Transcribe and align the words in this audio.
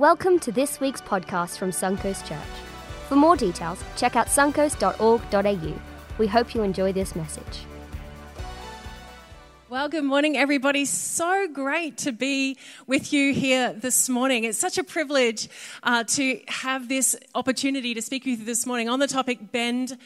Welcome 0.00 0.38
to 0.38 0.50
this 0.50 0.80
week's 0.80 1.02
podcast 1.02 1.58
from 1.58 1.72
Suncoast 1.72 2.26
Church. 2.26 2.38
For 3.06 3.16
more 3.16 3.36
details, 3.36 3.84
check 3.98 4.16
out 4.16 4.28
suncoast.org.au. 4.28 5.80
We 6.16 6.26
hope 6.26 6.54
you 6.54 6.62
enjoy 6.62 6.94
this 6.94 7.14
message. 7.14 7.66
Well, 9.68 9.90
good 9.90 10.04
morning, 10.04 10.38
everybody. 10.38 10.86
So 10.86 11.48
great 11.48 11.98
to 11.98 12.12
be 12.12 12.56
with 12.86 13.12
you 13.12 13.34
here 13.34 13.74
this 13.74 14.08
morning. 14.08 14.44
It's 14.44 14.56
such 14.56 14.78
a 14.78 14.84
privilege 14.84 15.50
uh, 15.82 16.04
to 16.04 16.40
have 16.48 16.88
this 16.88 17.14
opportunity 17.34 17.92
to 17.92 18.00
speak 18.00 18.24
with 18.24 18.38
you 18.38 18.46
this 18.46 18.64
morning 18.64 18.88
on 18.88 19.00
the 19.00 19.06
topic 19.06 19.52
Bend, 19.52 19.98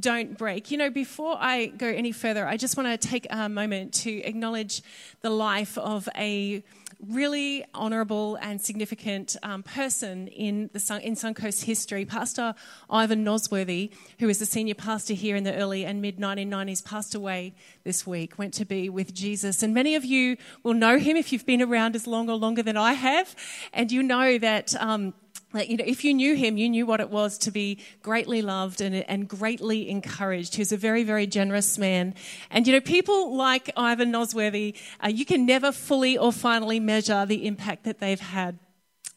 Don't 0.00 0.38
Break. 0.38 0.70
You 0.70 0.78
know, 0.78 0.88
before 0.88 1.36
I 1.38 1.66
go 1.66 1.88
any 1.88 2.12
further, 2.12 2.48
I 2.48 2.56
just 2.56 2.78
want 2.78 2.88
to 2.98 3.08
take 3.08 3.26
a 3.28 3.50
moment 3.50 3.92
to 3.94 4.22
acknowledge 4.22 4.80
the 5.20 5.28
life 5.28 5.76
of 5.76 6.08
a 6.16 6.64
really 7.08 7.64
honourable 7.74 8.36
and 8.36 8.60
significant 8.60 9.36
um, 9.42 9.62
person 9.62 10.28
in, 10.28 10.70
the 10.72 10.80
Sun, 10.80 11.00
in 11.00 11.14
Suncoast 11.14 11.64
history. 11.64 12.04
Pastor 12.04 12.54
Ivan 12.88 13.24
Nosworthy, 13.24 13.90
who 14.18 14.28
is 14.28 14.38
the 14.38 14.46
senior 14.46 14.74
pastor 14.74 15.14
here 15.14 15.36
in 15.36 15.44
the 15.44 15.54
early 15.54 15.84
and 15.84 16.00
mid 16.00 16.18
1990s, 16.18 16.84
passed 16.84 17.14
away 17.14 17.54
this 17.84 18.06
week, 18.06 18.38
went 18.38 18.54
to 18.54 18.64
be 18.64 18.88
with 18.88 19.12
Jesus. 19.12 19.62
And 19.62 19.74
many 19.74 19.94
of 19.94 20.04
you 20.04 20.36
will 20.62 20.74
know 20.74 20.98
him 20.98 21.16
if 21.16 21.32
you've 21.32 21.46
been 21.46 21.62
around 21.62 21.96
as 21.96 22.06
long 22.06 22.30
or 22.30 22.36
longer 22.36 22.62
than 22.62 22.76
I 22.76 22.92
have. 22.92 23.34
And 23.72 23.90
you 23.90 24.02
know 24.02 24.38
that. 24.38 24.74
Um, 24.80 25.14
you 25.54 25.76
know, 25.76 25.84
if 25.86 26.04
you 26.04 26.14
knew 26.14 26.34
him, 26.34 26.56
you 26.56 26.68
knew 26.68 26.86
what 26.86 27.00
it 27.00 27.10
was 27.10 27.38
to 27.38 27.50
be 27.50 27.78
greatly 28.02 28.42
loved 28.42 28.80
and, 28.80 28.94
and 28.94 29.28
greatly 29.28 29.88
encouraged. 29.88 30.54
He's 30.54 30.72
a 30.72 30.76
very, 30.76 31.04
very 31.04 31.26
generous 31.26 31.78
man. 31.78 32.14
And, 32.50 32.66
you 32.66 32.72
know, 32.72 32.80
people 32.80 33.36
like 33.36 33.70
Ivan 33.76 34.12
Nosworthy, 34.12 34.76
uh, 35.04 35.08
you 35.08 35.24
can 35.24 35.46
never 35.46 35.72
fully 35.72 36.16
or 36.16 36.32
finally 36.32 36.80
measure 36.80 37.26
the 37.26 37.46
impact 37.46 37.84
that 37.84 38.00
they've 38.00 38.20
had 38.20 38.58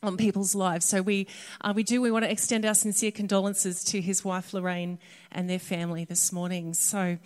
on 0.04 0.18
people's 0.18 0.56
lives. 0.56 0.86
So 0.86 1.02
we, 1.02 1.28
uh, 1.62 1.74
we 1.76 1.84
do, 1.84 2.02
we 2.02 2.12
want 2.12 2.26
to 2.26 2.32
extend 2.32 2.66
our 2.66 2.76
sincere 2.76 3.12
condolences 3.12 3.84
to 3.86 4.02
his 4.02 4.24
wife 4.24 4.54
Lorraine 4.54 5.00
and 5.32 5.50
their 5.50 5.60
family 5.60 6.06
this 6.06 6.32
morning. 6.32 6.74
So 6.74 7.18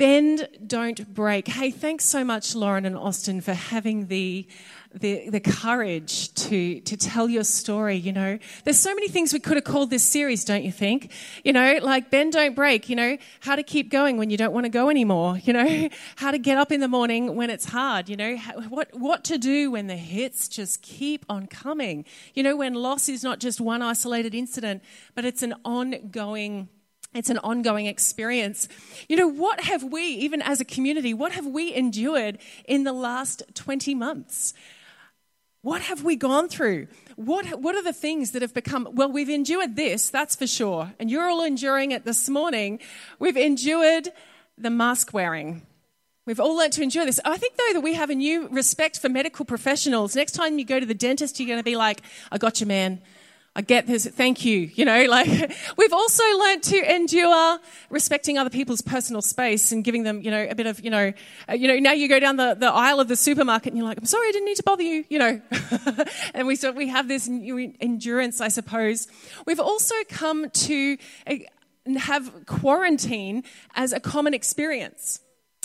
bend, 0.00 0.48
don't 0.66 1.12
break. 1.12 1.46
Hey, 1.46 1.70
thanks 1.70 2.06
so 2.06 2.24
much, 2.24 2.54
Lauren 2.54 2.86
and 2.86 2.96
Austin, 2.96 3.42
for 3.42 3.52
having 3.52 4.06
the 4.06 4.48
the, 4.92 5.28
the 5.30 5.38
courage 5.38 6.34
to, 6.34 6.80
to 6.80 6.96
tell 6.96 7.28
your 7.28 7.44
story, 7.44 7.94
you 7.94 8.12
know. 8.12 8.40
There's 8.64 8.80
so 8.80 8.92
many 8.92 9.06
things 9.06 9.32
we 9.32 9.38
could 9.38 9.56
have 9.56 9.62
called 9.62 9.88
this 9.88 10.02
series, 10.02 10.44
don't 10.44 10.64
you 10.64 10.72
think? 10.72 11.12
You 11.44 11.52
know, 11.52 11.78
like 11.80 12.10
bend, 12.10 12.32
don't 12.32 12.56
break, 12.56 12.88
you 12.88 12.96
know, 12.96 13.16
how 13.38 13.54
to 13.54 13.62
keep 13.62 13.88
going 13.88 14.16
when 14.16 14.30
you 14.30 14.36
don't 14.36 14.52
want 14.52 14.64
to 14.64 14.68
go 14.68 14.90
anymore, 14.90 15.38
you 15.44 15.52
know, 15.52 15.88
how 16.16 16.32
to 16.32 16.38
get 16.38 16.58
up 16.58 16.72
in 16.72 16.80
the 16.80 16.88
morning 16.88 17.36
when 17.36 17.50
it's 17.50 17.66
hard, 17.66 18.08
you 18.08 18.16
know, 18.16 18.36
what, 18.68 18.88
what 18.92 19.22
to 19.24 19.38
do 19.38 19.70
when 19.70 19.86
the 19.86 19.96
hits 19.96 20.48
just 20.48 20.82
keep 20.82 21.24
on 21.28 21.46
coming, 21.46 22.04
you 22.34 22.42
know, 22.42 22.56
when 22.56 22.74
loss 22.74 23.08
is 23.08 23.22
not 23.22 23.38
just 23.38 23.60
one 23.60 23.82
isolated 23.82 24.34
incident, 24.34 24.82
but 25.14 25.24
it's 25.24 25.44
an 25.44 25.54
ongoing 25.64 26.68
it's 27.14 27.30
an 27.30 27.38
ongoing 27.38 27.86
experience. 27.86 28.68
You 29.08 29.16
know, 29.16 29.28
what 29.28 29.60
have 29.60 29.82
we, 29.82 30.02
even 30.02 30.42
as 30.42 30.60
a 30.60 30.64
community, 30.64 31.12
what 31.12 31.32
have 31.32 31.46
we 31.46 31.74
endured 31.74 32.38
in 32.66 32.84
the 32.84 32.92
last 32.92 33.42
20 33.54 33.94
months? 33.94 34.54
What 35.62 35.82
have 35.82 36.04
we 36.04 36.16
gone 36.16 36.48
through? 36.48 36.86
What, 37.16 37.60
what 37.60 37.74
are 37.74 37.82
the 37.82 37.92
things 37.92 38.30
that 38.30 38.42
have 38.42 38.54
become? 38.54 38.88
Well, 38.92 39.10
we've 39.10 39.28
endured 39.28 39.76
this, 39.76 40.08
that's 40.08 40.36
for 40.36 40.46
sure. 40.46 40.94
And 40.98 41.10
you're 41.10 41.28
all 41.28 41.42
enduring 41.42 41.90
it 41.90 42.04
this 42.04 42.28
morning. 42.28 42.78
We've 43.18 43.36
endured 43.36 44.08
the 44.56 44.70
mask 44.70 45.12
wearing. 45.12 45.66
We've 46.26 46.40
all 46.40 46.56
learned 46.56 46.74
to 46.74 46.82
endure 46.82 47.04
this. 47.04 47.18
I 47.24 47.36
think, 47.36 47.56
though, 47.56 47.72
that 47.74 47.80
we 47.80 47.94
have 47.94 48.10
a 48.10 48.14
new 48.14 48.48
respect 48.48 49.00
for 49.00 49.08
medical 49.08 49.44
professionals. 49.44 50.14
Next 50.14 50.32
time 50.32 50.58
you 50.58 50.64
go 50.64 50.78
to 50.78 50.86
the 50.86 50.94
dentist, 50.94 51.40
you're 51.40 51.48
going 51.48 51.58
to 51.58 51.64
be 51.64 51.76
like, 51.76 52.02
I 52.30 52.38
got 52.38 52.60
you, 52.60 52.66
man. 52.66 53.02
I 53.56 53.62
get 53.62 53.88
this. 53.88 54.06
Thank 54.06 54.44
you. 54.44 54.70
You 54.74 54.84
know, 54.84 55.06
like 55.06 55.28
we've 55.76 55.92
also 55.92 56.22
learned 56.38 56.62
to 56.64 56.94
endure 56.94 57.58
respecting 57.90 58.38
other 58.38 58.50
people's 58.50 58.80
personal 58.80 59.22
space 59.22 59.72
and 59.72 59.82
giving 59.82 60.04
them, 60.04 60.22
you 60.22 60.30
know, 60.30 60.46
a 60.48 60.54
bit 60.54 60.66
of, 60.66 60.80
you 60.84 60.90
know, 60.90 61.12
uh, 61.48 61.54
you 61.54 61.66
know, 61.66 61.78
now 61.78 61.92
you 61.92 62.08
go 62.08 62.20
down 62.20 62.36
the, 62.36 62.54
the 62.54 62.70
aisle 62.70 63.00
of 63.00 63.08
the 63.08 63.16
supermarket 63.16 63.72
and 63.72 63.76
you're 63.76 63.86
like, 63.86 63.98
I'm 63.98 64.04
sorry, 64.04 64.28
I 64.28 64.32
didn't 64.32 64.46
need 64.46 64.56
to 64.56 64.62
bother 64.62 64.84
you, 64.84 65.04
you 65.08 65.18
know. 65.18 65.40
and 66.34 66.46
we 66.46 66.54
sort 66.54 66.76
we 66.76 66.88
have 66.88 67.08
this 67.08 67.28
endurance, 67.28 68.40
I 68.40 68.48
suppose. 68.48 69.08
We've 69.46 69.60
also 69.60 69.96
come 70.08 70.48
to 70.48 70.96
uh, 71.26 71.34
have 71.98 72.46
quarantine 72.46 73.42
as 73.74 73.92
a 73.92 73.98
common 73.98 74.32
experience. 74.32 75.20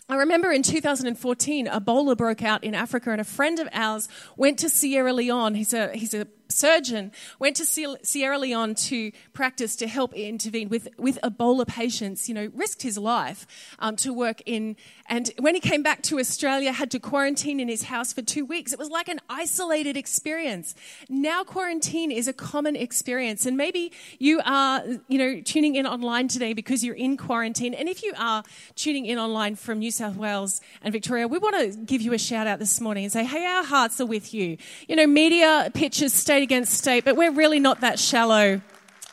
I 0.08 0.18
remember 0.18 0.52
in 0.52 0.62
2014, 0.62 1.68
Ebola 1.68 2.16
broke 2.16 2.44
out 2.44 2.64
in 2.64 2.76
Africa, 2.76 3.12
and 3.12 3.20
a 3.20 3.24
friend 3.24 3.60
of 3.60 3.68
ours 3.72 4.08
went 4.38 4.60
to 4.60 4.70
Sierra 4.70 5.14
Leone. 5.14 5.56
He's 5.56 5.74
a, 5.74 5.90
he's 5.96 6.14
a 6.14 6.28
surgeon, 6.50 7.12
went 7.40 7.56
to 7.58 7.66
Sierra 7.66 8.38
Leone 8.40 8.76
to 8.76 9.12
practice 9.34 9.76
to 9.78 9.88
help 9.88 10.14
intervene 10.14 10.70
with, 10.70 10.88
with 10.98 11.20
Ebola 11.24 11.68
patients, 11.68 12.28
you 12.30 12.36
know, 12.36 12.50
risked 12.54 12.82
his 12.82 12.98
life 12.98 13.48
um, 13.80 13.96
to 13.98 14.14
work 14.14 14.42
in. 14.46 14.76
And 15.08 15.32
when 15.40 15.56
he 15.56 15.62
came 15.62 15.84
back 15.84 16.02
to 16.04 16.20
Australia, 16.20 16.72
had 16.72 16.92
to 16.92 17.00
quarantine 17.00 17.60
in 17.60 17.68
his 17.68 17.84
house 17.84 18.14
for 18.14 18.22
two 18.22 18.46
weeks. 18.46 18.74
It 18.74 18.80
was 18.80 18.90
like 18.90 19.08
an 19.08 19.20
isolated 19.30 19.98
experience. 19.98 20.76
Now 21.10 21.44
quarantine 21.44 22.12
is 22.12 22.28
a 22.28 22.34
common 22.34 22.76
experience. 22.76 23.46
And 23.46 23.58
maybe 23.58 23.92
you 24.20 24.42
are, 24.46 24.84
you 25.08 25.18
know, 25.18 25.42
tuning 25.42 25.76
in 25.76 25.86
online 25.86 26.28
today 26.28 26.54
because 26.54 26.84
you're 26.84 26.96
in 26.96 27.18
quarantine. 27.18 27.74
And 27.74 27.88
if 27.88 28.04
you 28.04 28.14
are 28.18 28.44
tuning 28.76 29.06
in 29.06 29.18
online 29.18 29.56
from 29.56 29.80
New 29.80 29.92
South 29.92 30.16
Wales 30.16 30.62
and 30.82 30.92
Victoria, 30.92 31.28
we 31.28 31.38
want 31.38 31.56
to 31.56 31.78
give 31.78 32.02
you 32.02 32.14
a 32.14 32.18
shout 32.18 32.48
out 32.48 32.60
this 32.60 32.82
morning 32.82 33.04
and 33.04 33.14
say, 33.14 33.24
hey, 33.24 33.46
our 33.46 33.64
hearts 33.64 34.02
are 34.02 34.06
with 34.06 34.34
you. 34.34 34.58
You 34.88 34.96
know, 34.96 35.08
media 35.08 35.72
pitches 35.74 36.14
state 36.36 36.44
against 36.44 36.74
state, 36.74 37.06
but 37.06 37.16
we're 37.16 37.32
really 37.32 37.62
not 37.62 37.80
that 37.80 37.98
shallow. 37.98 38.60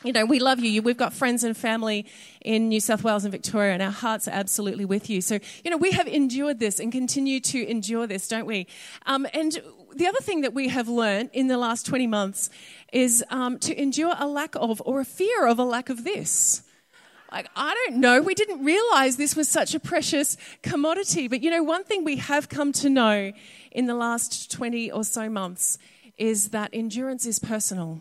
You 0.03 0.11
know, 0.11 0.25
we 0.25 0.39
love 0.39 0.59
you. 0.59 0.81
We've 0.81 0.97
got 0.97 1.13
friends 1.13 1.45
and 1.45 1.55
family 1.55 2.05
in 2.41 2.67
New 2.67 2.81
South 2.81 3.01
Wales 3.01 3.23
and 3.23 3.31
Victoria, 3.31 3.71
and 3.71 3.81
our 3.81 3.91
hearts 3.91 4.27
are 4.27 4.31
absolutely 4.31 4.83
with 4.83 5.09
you. 5.09 5.21
So, 5.21 5.39
you 5.63 5.71
know, 5.71 5.77
we 5.77 5.91
have 5.91 6.05
endured 6.05 6.59
this 6.59 6.81
and 6.81 6.91
continue 6.91 7.39
to 7.39 7.65
endure 7.65 8.07
this, 8.07 8.27
don't 8.27 8.45
we? 8.45 8.67
Um, 9.05 9.25
and 9.33 9.57
the 9.95 10.05
other 10.05 10.19
thing 10.19 10.41
that 10.41 10.53
we 10.53 10.67
have 10.67 10.89
learned 10.89 11.29
in 11.31 11.47
the 11.47 11.57
last 11.57 11.85
20 11.85 12.07
months 12.07 12.49
is 12.91 13.23
um, 13.29 13.57
to 13.59 13.81
endure 13.81 14.15
a 14.19 14.27
lack 14.27 14.53
of 14.57 14.81
or 14.85 14.99
a 14.99 15.05
fear 15.05 15.47
of 15.47 15.59
a 15.59 15.63
lack 15.63 15.89
of 15.89 16.03
this. 16.03 16.63
Like, 17.31 17.47
I 17.55 17.73
don't 17.87 18.01
know. 18.01 18.21
We 18.21 18.35
didn't 18.35 18.65
realize 18.65 19.15
this 19.15 19.37
was 19.37 19.47
such 19.47 19.73
a 19.73 19.79
precious 19.79 20.35
commodity. 20.61 21.29
But 21.29 21.41
you 21.41 21.49
know, 21.51 21.63
one 21.63 21.85
thing 21.85 22.03
we 22.03 22.17
have 22.17 22.49
come 22.49 22.73
to 22.73 22.89
know 22.89 23.31
in 23.71 23.85
the 23.85 23.95
last 23.95 24.51
20 24.51 24.91
or 24.91 25.05
so 25.05 25.29
months 25.29 25.77
is 26.17 26.49
that 26.49 26.69
endurance 26.73 27.25
is 27.25 27.39
personal, 27.39 27.99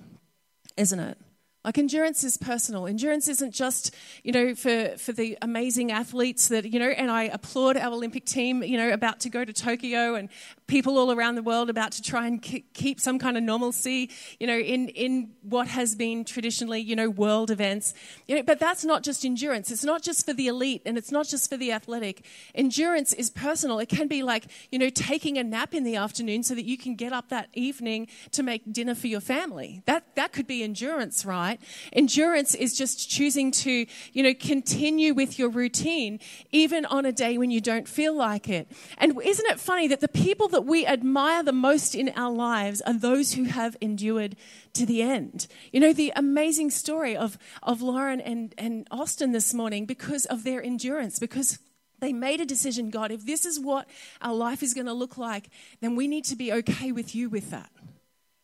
isn't 0.77 0.99
it? 0.99 1.19
Like 1.65 1.79
endurance 1.79 2.25
is 2.25 2.37
personal. 2.37 2.89
Endurance 2.89 3.29
isn't 3.29 3.53
just, 3.53 3.95
you 4.25 4.33
know, 4.33 4.55
for, 4.55 4.97
for 4.99 5.13
the 5.13 5.39
amazing 5.43 5.93
athletes 5.93 6.49
that, 6.49 6.65
you 6.65 6.81
know, 6.81 6.89
and 6.89 7.09
I 7.09 7.25
applaud 7.25 7.77
our 7.77 7.93
Olympic 7.93 8.25
team, 8.25 8.65
you 8.65 8.77
know, 8.77 8.91
about 8.91 9.21
to 9.21 9.29
go 9.29 9.45
to 9.45 9.53
Tokyo 9.53 10.17
and 10.17 10.29
people 10.73 10.97
all 10.97 11.13
around 11.13 11.35
the 11.35 11.43
world 11.43 11.69
about 11.69 11.93
to 11.93 12.01
try 12.01 12.27
and 12.27 12.41
keep 12.41 12.99
some 12.99 13.19
kind 13.19 13.37
of 13.37 13.43
normalcy, 13.43 14.09
you 14.41 14.47
know, 14.47 14.57
in, 14.57 14.89
in 14.89 15.31
what 15.43 15.69
has 15.69 15.95
been 15.95 16.25
traditionally, 16.25 16.81
you 16.81 16.97
know, 16.97 17.11
world 17.11 17.51
events. 17.51 17.93
You 18.27 18.37
know, 18.37 18.43
but 18.43 18.59
that's 18.59 18.83
not 18.83 19.03
just 19.03 19.23
endurance. 19.23 19.71
It's 19.71 19.85
not 19.85 20.01
just 20.01 20.25
for 20.25 20.33
the 20.33 20.47
elite 20.47 20.81
and 20.87 20.97
it's 20.97 21.13
not 21.13 21.29
just 21.29 21.51
for 21.51 21.59
the 21.59 21.73
athletic. 21.73 22.25
Endurance 22.55 23.13
is 23.13 23.29
personal. 23.29 23.81
It 23.81 23.91
can 23.91 24.09
be 24.09 24.23
like, 24.23 24.47
you 24.71 24.79
know, 24.79 24.89
taking 24.89 25.37
a 25.37 25.45
nap 25.45 25.75
in 25.75 25.85
the 25.85 25.97
afternoon 25.97 26.43
so 26.43 26.55
that 26.55 26.65
you 26.65 26.79
can 26.79 26.95
get 26.95 27.13
up 27.13 27.29
that 27.29 27.51
evening 27.53 28.09
to 28.31 28.43
make 28.43 28.73
dinner 28.73 28.95
for 28.95 29.09
your 29.09 29.21
family. 29.21 29.83
That, 29.85 30.17
that 30.17 30.33
could 30.33 30.47
be 30.47 30.63
endurance, 30.63 31.27
right? 31.27 31.61
Endurance 31.93 32.55
is 32.55 32.75
just 32.75 33.11
choosing 33.11 33.51
to, 33.51 33.85
you 34.15 34.23
know, 34.23 34.33
continue 34.33 35.13
with 35.13 35.39
your 35.39 35.51
routine 35.51 36.19
even 36.51 36.87
on 36.87 37.05
a 37.05 37.13
day 37.13 37.37
when 37.37 37.51
you 37.51 37.61
don't 37.61 37.87
feel 37.87 38.15
like 38.17 38.49
it. 38.49 38.73
And 38.97 39.21
isn't 39.23 39.47
it 39.51 39.61
funny 39.61 39.87
that 39.89 40.01
the 40.01 40.09
people 40.09 40.49
that 40.49 40.62
we 40.63 40.87
admire 40.87 41.43
the 41.43 41.53
most 41.53 41.95
in 41.95 42.11
our 42.17 42.33
lives 42.33 42.81
are 42.83 42.93
those 42.93 43.35
who 43.35 43.45
have 43.45 43.77
endured 43.81 44.37
to 44.75 44.87
the 44.87 45.03
end. 45.03 45.47
You 45.73 45.81
know, 45.81 45.93
the 45.93 46.13
amazing 46.15 46.71
story 46.71 47.17
of, 47.17 47.39
of 47.63 47.83
Lauren 47.83 48.21
and, 48.21 48.55
and 48.57 48.87
Austin 48.91 49.33
this 49.33 49.53
morning 49.53 49.87
because 49.87 50.27
of 50.27 50.45
their 50.45 50.63
endurance, 50.63 51.19
because 51.19 51.59
they 52.01 52.13
made 52.13 52.41
a 52.41 52.47
decision 52.47 52.91
God, 52.91 53.11
if 53.11 53.25
this 53.25 53.47
is 53.47 53.59
what 53.59 53.89
our 54.21 54.35
life 54.35 54.63
is 54.63 54.75
going 54.75 54.87
to 54.87 54.93
look 54.93 55.17
like, 55.17 55.49
then 55.81 55.97
we 55.97 56.07
need 56.07 56.25
to 56.27 56.37
be 56.37 56.53
okay 56.53 56.93
with 56.93 57.15
you 57.15 57.29
with 57.29 57.51
that. 57.51 57.71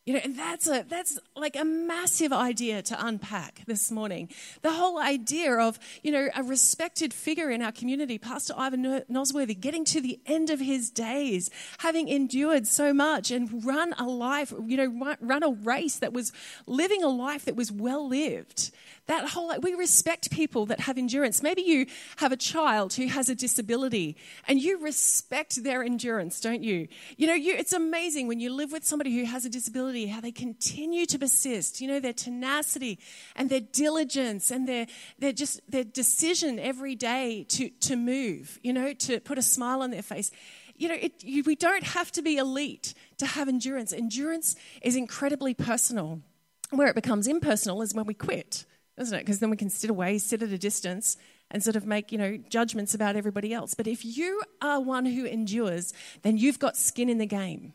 You 0.05 0.13
know, 0.13 0.21
and 0.23 0.39
that's 0.39 0.67
a 0.67 0.85
that's 0.87 1.19
like 1.35 1.55
a 1.55 1.63
massive 1.63 2.33
idea 2.33 2.81
to 2.81 3.05
unpack 3.05 3.61
this 3.67 3.91
morning. 3.91 4.29
The 4.63 4.71
whole 4.71 4.97
idea 4.97 5.53
of, 5.55 5.77
you 6.01 6.11
know, 6.11 6.29
a 6.35 6.41
respected 6.41 7.13
figure 7.13 7.51
in 7.51 7.61
our 7.61 7.71
community, 7.71 8.17
Pastor 8.17 8.53
Ivan 8.57 9.03
Nosworthy, 9.11 9.59
getting 9.59 9.85
to 9.85 10.01
the 10.01 10.19
end 10.25 10.49
of 10.49 10.59
his 10.59 10.89
days, 10.89 11.51
having 11.79 12.07
endured 12.07 12.65
so 12.65 12.91
much 12.91 13.29
and 13.29 13.63
run 13.63 13.93
a 13.99 14.05
life, 14.05 14.51
you 14.65 14.77
know, 14.77 15.15
run 15.21 15.43
a 15.43 15.51
race 15.51 15.97
that 15.97 16.13
was 16.13 16.31
living 16.65 17.03
a 17.03 17.09
life 17.09 17.45
that 17.45 17.55
was 17.55 17.71
well 17.71 18.07
lived. 18.07 18.71
That 19.09 19.29
whole, 19.29 19.51
we 19.59 19.73
respect 19.73 20.29
people 20.29 20.67
that 20.67 20.81
have 20.81 20.99
endurance. 20.99 21.41
Maybe 21.41 21.63
you 21.63 21.87
have 22.17 22.31
a 22.31 22.37
child 22.37 22.93
who 22.93 23.07
has 23.07 23.27
a 23.27 23.33
disability 23.33 24.15
and 24.47 24.61
you 24.61 24.77
respect 24.77 25.63
their 25.63 25.81
endurance, 25.81 26.39
don't 26.39 26.61
you? 26.61 26.87
You 27.17 27.25
know, 27.25 27.33
you, 27.33 27.55
it's 27.55 27.73
amazing 27.73 28.27
when 28.27 28.39
you 28.39 28.53
live 28.53 28.71
with 28.71 28.85
somebody 28.85 29.17
who 29.17 29.25
has 29.25 29.45
a 29.45 29.49
disability 29.49 30.05
how 30.05 30.21
they 30.21 30.31
continue 30.31 31.07
to 31.07 31.17
persist, 31.17 31.81
you 31.81 31.87
know, 31.87 31.99
their 31.99 32.13
tenacity 32.13 32.99
and 33.35 33.49
their 33.49 33.61
diligence 33.61 34.51
and 34.51 34.67
their, 34.67 34.85
their 35.17 35.33
just 35.33 35.59
their 35.71 35.83
decision 35.83 36.59
every 36.59 36.93
day 36.93 37.47
to, 37.49 37.69
to 37.79 37.95
move, 37.95 38.59
you 38.61 38.73
know, 38.73 38.93
to 38.93 39.19
put 39.21 39.39
a 39.39 39.41
smile 39.41 39.81
on 39.81 39.89
their 39.89 40.03
face. 40.03 40.29
You 40.75 40.87
know, 40.87 40.97
it, 41.01 41.23
you, 41.23 41.41
we 41.47 41.55
don't 41.55 41.83
have 41.83 42.11
to 42.11 42.21
be 42.21 42.37
elite 42.37 42.93
to 43.17 43.25
have 43.25 43.49
endurance. 43.49 43.91
Endurance 43.91 44.55
is 44.83 44.95
incredibly 44.95 45.55
personal. 45.55 46.21
Where 46.69 46.87
it 46.87 46.93
becomes 46.93 47.25
impersonal 47.25 47.81
is 47.81 47.95
when 47.95 48.05
we 48.05 48.13
quit, 48.13 48.65
doesn't 48.99 49.17
it? 49.17 49.21
Because 49.21 49.39
then 49.39 49.49
we 49.49 49.55
can 49.55 49.69
sit 49.69 49.89
away, 49.89 50.17
sit 50.17 50.43
at 50.43 50.49
a 50.49 50.57
distance, 50.57 51.15
and 51.49 51.63
sort 51.63 51.77
of 51.77 51.87
make, 51.87 52.11
you 52.11 52.17
know, 52.17 52.37
judgments 52.49 52.93
about 52.93 53.15
everybody 53.15 53.53
else. 53.53 53.73
But 53.73 53.87
if 53.87 54.03
you 54.03 54.41
are 54.61 54.81
one 54.81 55.05
who 55.05 55.23
endures, 55.23 55.93
then 56.21 56.37
you've 56.37 56.59
got 56.59 56.75
skin 56.75 57.07
in 57.07 57.17
the 57.17 57.25
game. 57.25 57.71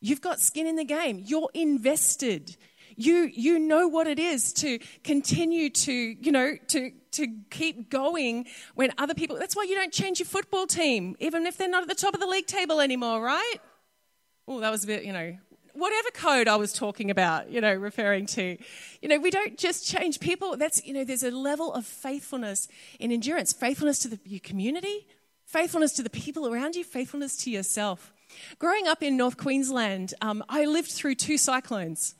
You've 0.00 0.20
got 0.20 0.40
skin 0.40 0.66
in 0.66 0.74
the 0.74 0.84
game. 0.84 1.22
You're 1.24 1.48
invested. 1.54 2.56
You, 2.96 3.30
you 3.32 3.60
know 3.60 3.86
what 3.86 4.08
it 4.08 4.18
is 4.18 4.52
to 4.54 4.80
continue 5.04 5.70
to, 5.70 5.92
you 5.92 6.32
know, 6.32 6.56
to, 6.68 6.90
to 7.12 7.28
keep 7.50 7.88
going 7.88 8.46
when 8.74 8.92
other 8.98 9.14
people, 9.14 9.36
that's 9.38 9.54
why 9.54 9.62
you 9.62 9.76
don't 9.76 9.92
change 9.92 10.18
your 10.18 10.26
football 10.26 10.66
team, 10.66 11.14
even 11.20 11.46
if 11.46 11.56
they're 11.56 11.68
not 11.68 11.82
at 11.82 11.88
the 11.88 11.94
top 11.94 12.14
of 12.14 12.20
the 12.20 12.26
league 12.26 12.46
table 12.46 12.80
anymore, 12.80 13.22
right? 13.22 13.58
Oh, 14.48 14.58
that 14.58 14.70
was 14.70 14.82
a 14.82 14.88
bit, 14.88 15.04
you 15.04 15.12
know, 15.12 15.36
whatever 15.78 16.10
code 16.12 16.48
I 16.48 16.56
was 16.56 16.72
talking 16.72 17.10
about, 17.10 17.50
you 17.50 17.60
know, 17.60 17.74
referring 17.74 18.26
to. 18.26 18.58
You 19.00 19.08
know, 19.08 19.18
we 19.18 19.30
don't 19.30 19.56
just 19.56 19.86
change 19.86 20.20
people. 20.20 20.56
That's, 20.56 20.84
you 20.84 20.92
know, 20.92 21.04
there's 21.04 21.22
a 21.22 21.30
level 21.30 21.72
of 21.72 21.86
faithfulness 21.86 22.68
in 22.98 23.12
endurance 23.12 23.52
faithfulness 23.52 24.00
to 24.00 24.08
the, 24.08 24.18
your 24.24 24.40
community, 24.40 25.06
faithfulness 25.44 25.92
to 25.94 26.02
the 26.02 26.10
people 26.10 26.52
around 26.52 26.76
you, 26.76 26.84
faithfulness 26.84 27.36
to 27.38 27.50
yourself. 27.50 28.12
Growing 28.58 28.86
up 28.86 29.02
in 29.02 29.16
North 29.16 29.36
Queensland, 29.36 30.14
um, 30.20 30.44
I 30.48 30.66
lived 30.66 30.90
through 30.90 31.14
two 31.14 31.38
cyclones. 31.38 32.14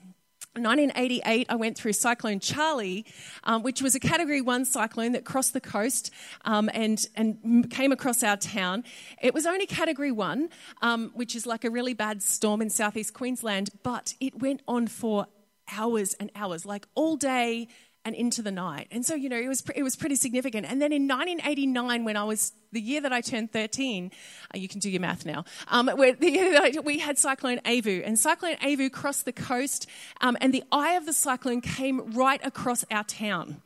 1988, 0.55 1.47
I 1.49 1.55
went 1.57 1.77
through 1.77 1.93
Cyclone 1.93 2.41
Charlie, 2.41 3.07
um, 3.45 3.63
which 3.63 3.81
was 3.83 3.95
a 3.95 4.01
Category 4.01 4.41
1 4.41 4.65
cyclone 4.65 5.13
that 5.13 5.25
crossed 5.25 5.53
the 5.53 5.61
coast 5.61 6.11
um, 6.45 6.69
and, 6.75 7.05
and 7.15 7.71
came 7.71 7.93
across 7.93 8.23
our 8.23 8.37
town. 8.37 8.85
It 9.23 9.35
was 9.35 9.47
only 9.47 9.67
Category 9.67 10.13
1, 10.13 10.49
um, 10.83 11.11
which 11.15 11.37
is 11.37 11.47
like 11.47 11.65
a 11.65 11.71
really 11.71 11.95
bad 11.95 12.23
storm 12.23 12.61
in 12.63 12.71
southeast 12.71 13.15
Queensland, 13.15 13.71
but 13.83 14.15
it 14.21 14.41
went 14.41 14.63
on 14.67 14.87
for 14.87 15.27
hours 15.73 16.15
and 16.15 16.31
hours, 16.35 16.65
like 16.65 16.87
all 16.95 17.17
day 17.17 17.69
and 18.05 18.15
into 18.15 18.43
the 18.43 18.51
night. 18.51 18.89
And 18.91 19.05
so, 19.05 19.15
you 19.15 19.29
know, 19.29 19.39
it 19.39 19.49
was, 19.49 19.63
it 19.75 19.83
was 19.83 19.95
pretty 19.95 20.17
significant. 20.17 20.67
And 20.67 20.81
then 20.81 20.93
in 20.93 21.07
1989, 21.07 22.05
when 22.05 22.17
I 22.17 22.25
was 22.25 22.53
the 22.73 22.81
year 22.81 23.01
that 23.01 23.13
I 23.13 23.21
turned 23.21 23.53
13, 23.53 24.11
uh, 24.55 24.59
you 24.59 24.69
can 24.69 24.81
do 24.81 24.91
your 24.91 25.01
math 25.01 25.25
now, 25.25 25.45
um, 25.69 25.91
we 25.97 26.99
had 26.99 27.19
Cyclone 27.19 27.59
Aivu. 27.59 28.03
And 28.07 28.19
Cyclone 28.19 28.57
Aivu 28.57 28.93
crossed 28.93 29.25
the 29.25 29.33
coast, 29.33 29.87
um, 30.21 30.37
and 30.41 30.53
the 30.53 30.65
eye 30.71 30.95
of 30.95 31.07
the 31.07 31.13
cyclone 31.13 31.61
came 31.61 32.13
right 32.13 32.41
across 32.45 32.85
our 32.91 33.05
town. 33.05 33.63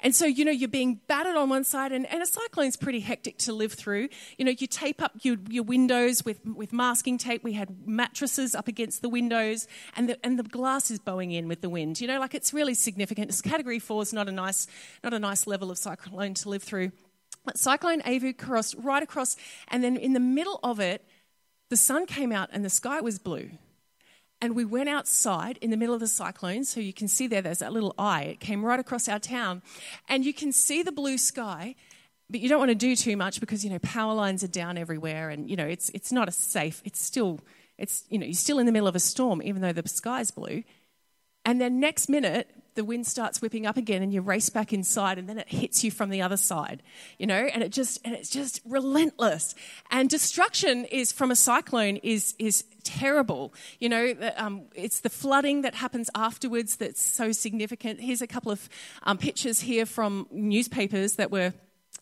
And 0.00 0.14
so, 0.14 0.26
you 0.26 0.44
know, 0.44 0.50
you're 0.50 0.68
being 0.68 1.00
battered 1.06 1.36
on 1.36 1.48
one 1.48 1.64
side, 1.64 1.92
and, 1.92 2.06
and 2.06 2.22
a 2.22 2.26
cyclone's 2.26 2.76
pretty 2.76 3.00
hectic 3.00 3.38
to 3.38 3.52
live 3.52 3.72
through. 3.72 4.08
You 4.36 4.44
know, 4.44 4.52
you 4.56 4.66
tape 4.66 5.02
up 5.02 5.12
your, 5.22 5.36
your 5.48 5.64
windows 5.64 6.24
with, 6.24 6.44
with 6.44 6.72
masking 6.72 7.18
tape. 7.18 7.42
We 7.42 7.54
had 7.54 7.86
mattresses 7.86 8.54
up 8.54 8.68
against 8.68 9.02
the 9.02 9.08
windows, 9.08 9.66
and 9.96 10.10
the, 10.10 10.18
and 10.24 10.38
the 10.38 10.42
glass 10.42 10.90
is 10.90 10.98
bowing 10.98 11.32
in 11.32 11.48
with 11.48 11.60
the 11.60 11.70
wind. 11.70 12.00
You 12.00 12.08
know, 12.08 12.20
like 12.20 12.34
it's 12.34 12.52
really 12.52 12.74
significant. 12.74 13.30
It's 13.30 13.40
category 13.40 13.78
four 13.78 14.02
is 14.02 14.12
not 14.12 14.28
a 14.28 14.32
nice, 14.32 14.66
not 15.02 15.14
a 15.14 15.18
nice 15.18 15.46
level 15.46 15.70
of 15.70 15.78
cyclone 15.78 16.34
to 16.34 16.48
live 16.48 16.62
through. 16.62 16.92
Cyclone 17.54 18.00
Aivu 18.02 18.36
crossed 18.36 18.74
right 18.78 19.02
across, 19.02 19.36
and 19.68 19.84
then 19.84 19.96
in 19.96 20.12
the 20.12 20.20
middle 20.20 20.60
of 20.62 20.80
it, 20.80 21.04
the 21.70 21.76
sun 21.76 22.06
came 22.06 22.32
out 22.32 22.50
and 22.52 22.64
the 22.64 22.70
sky 22.70 23.00
was 23.00 23.18
blue. 23.18 23.50
And 24.40 24.54
we 24.54 24.64
went 24.64 24.88
outside 24.88 25.58
in 25.62 25.70
the 25.70 25.76
middle 25.76 25.94
of 25.94 26.00
the 26.00 26.06
cyclone. 26.06 26.64
So 26.64 26.78
you 26.80 26.92
can 26.92 27.08
see 27.08 27.26
there, 27.26 27.40
there's 27.40 27.60
that 27.60 27.72
little 27.72 27.94
eye. 27.98 28.24
It 28.24 28.40
came 28.40 28.64
right 28.64 28.78
across 28.78 29.08
our 29.08 29.18
town. 29.18 29.62
And 30.08 30.24
you 30.24 30.34
can 30.34 30.52
see 30.52 30.82
the 30.82 30.92
blue 30.92 31.16
sky, 31.16 31.76
but 32.28 32.40
you 32.40 32.48
don't 32.48 32.58
want 32.58 32.70
to 32.70 32.74
do 32.74 32.94
too 32.94 33.16
much 33.16 33.40
because, 33.40 33.64
you 33.64 33.70
know, 33.70 33.78
power 33.78 34.12
lines 34.12 34.44
are 34.44 34.48
down 34.48 34.76
everywhere. 34.76 35.30
And, 35.30 35.48
you 35.48 35.56
know, 35.56 35.66
it's, 35.66 35.88
it's 35.90 36.12
not 36.12 36.28
a 36.28 36.32
safe, 36.32 36.82
it's 36.84 37.02
still, 37.02 37.40
it's, 37.78 38.04
you 38.10 38.18
know, 38.18 38.26
you're 38.26 38.34
still 38.34 38.58
in 38.58 38.66
the 38.66 38.72
middle 38.72 38.88
of 38.88 38.96
a 38.96 39.00
storm, 39.00 39.40
even 39.42 39.62
though 39.62 39.72
the 39.72 39.88
sky's 39.88 40.30
blue. 40.30 40.62
And 41.44 41.60
then 41.60 41.80
next 41.80 42.08
minute, 42.08 42.50
the 42.74 42.84
wind 42.84 43.06
starts 43.06 43.40
whipping 43.40 43.66
up 43.66 43.76
again 43.76 44.02
and 44.02 44.12
you 44.12 44.20
race 44.20 44.50
back 44.50 44.72
inside 44.72 45.18
and 45.18 45.28
then 45.28 45.38
it 45.38 45.48
hits 45.48 45.84
you 45.84 45.90
from 45.90 46.10
the 46.10 46.22
other 46.22 46.36
side 46.36 46.82
you 47.18 47.26
know? 47.26 47.48
And 47.52 47.62
it 47.62 47.72
just 47.72 48.00
and 48.04 48.14
it's 48.14 48.30
just 48.30 48.60
relentless. 48.64 49.54
And 49.90 50.08
destruction 50.08 50.84
is 50.86 51.12
from 51.12 51.30
a 51.30 51.36
cyclone 51.36 51.96
is 51.96 52.34
is 52.38 52.64
terrible 52.82 53.54
you 53.78 53.88
know? 53.88 54.14
Um, 54.36 54.62
it's 54.74 55.00
the 55.00 55.10
flooding 55.10 55.62
that 55.62 55.74
happens 55.74 56.10
afterwards 56.14 56.76
that's 56.76 57.00
so 57.00 57.32
significant. 57.32 58.00
Here's 58.00 58.22
a 58.22 58.26
couple 58.26 58.52
of 58.52 58.68
um, 59.02 59.18
pictures 59.18 59.60
here 59.60 59.86
from 59.86 60.26
newspapers 60.30 61.16
that 61.16 61.30
were 61.30 61.52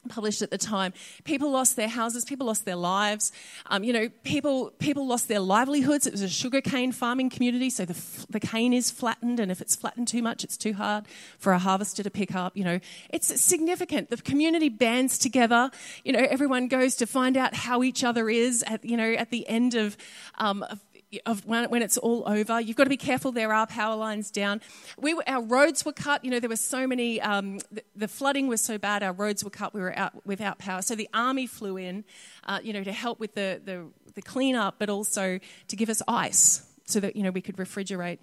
published 0.09 0.43
at 0.43 0.51
the 0.51 0.59
time. 0.59 0.93
People 1.25 1.51
lost 1.51 1.77
their 1.77 1.89
houses, 1.89 2.25
people 2.25 2.47
lost 2.47 2.65
their 2.65 2.77
lives. 2.77 3.33
Um, 3.67 3.85
you 3.85 3.93
know, 3.93 4.09
people 4.25 4.71
people 4.79 5.07
lost 5.07 5.29
their 5.29 5.41
livelihoods. 5.41 6.07
It 6.07 6.13
was 6.13 6.23
a 6.23 6.29
sugarcane 6.29 6.93
farming 6.93 7.31
community, 7.31 7.71
so 7.71 7.85
the, 7.85 8.27
the 8.31 8.41
cane 8.41 8.73
is 8.73 8.91
flattened, 8.91 9.41
and 9.41 9.51
if 9.51 9.61
it's 9.61 9.77
flattened 9.77 10.09
too 10.09 10.23
much, 10.23 10.45
it's 10.45 10.57
too 10.57 10.75
hard 10.75 11.07
for 11.39 11.53
a 11.53 11.59
harvester 11.59 12.03
to 12.03 12.11
pick 12.11 12.35
up. 12.35 12.57
You 12.57 12.65
know, 12.65 12.81
it's 13.11 13.41
significant. 13.41 14.11
The 14.11 14.17
community 14.17 14.69
bands 14.69 15.19
together. 15.19 15.71
You 16.05 16.13
know, 16.13 16.27
everyone 16.31 16.69
goes 16.69 16.97
to 16.97 17.07
find 17.07 17.37
out 17.37 17.55
how 17.55 17.83
each 17.83 18.05
other 18.05 18.29
is 18.29 18.65
at 18.67 18.85
you 18.85 18.97
know 18.97 19.13
at 19.13 19.31
the 19.31 19.49
end 19.49 19.75
of, 19.75 19.97
um, 20.39 20.63
of 20.65 20.81
of 21.26 21.44
when, 21.47 21.69
when, 21.70 21.82
it's 21.82 21.99
all 21.99 22.25
over. 22.26 22.61
You've 22.61 22.76
got 22.76 22.85
to 22.85 22.91
be 22.91 22.97
careful. 22.97 23.32
There 23.32 23.53
are 23.53 23.67
power 23.67 23.97
lines 23.97 24.31
down. 24.31 24.61
We 24.99 25.14
were, 25.14 25.25
our 25.29 25.43
roads 25.43 25.85
were 25.85 25.93
cut. 25.93 26.25
You 26.25 26.31
know, 26.31 26.41
there 26.41 26.50
were 26.50 26.56
so 26.56 26.87
many. 26.87 27.20
Um, 27.20 27.59
the, 27.70 27.82
the, 27.97 28.09
flooding 28.09 28.49
was 28.49 28.61
so 28.61 28.79
bad. 28.79 29.03
Our 29.03 29.12
roads 29.12 29.44
were 29.44 29.50
cut. 29.50 29.75
We 29.75 29.81
were 29.81 29.97
out 29.97 30.26
without 30.26 30.59
power. 30.59 30.82
So 30.82 30.94
the 30.94 31.09
army 31.12 31.47
flew 31.47 31.76
in, 31.76 32.05
uh, 32.44 32.61
you 32.62 32.73
know, 32.73 32.85
to 32.85 32.93
help 32.93 33.20
with 33.20 33.35
the 33.35 33.61
the, 33.64 33.87
the 34.14 34.23
clean 34.23 34.56
up, 34.56 34.76
but 34.79 34.88
also 34.88 35.38
to 35.69 35.76
give 35.76 35.88
us 35.88 36.03
ice 36.09 36.62
so 36.87 37.00
that 37.00 37.17
you 37.17 37.23
know 37.23 37.31
we 37.31 37.41
could 37.41 37.56
refrigerate 37.56 38.19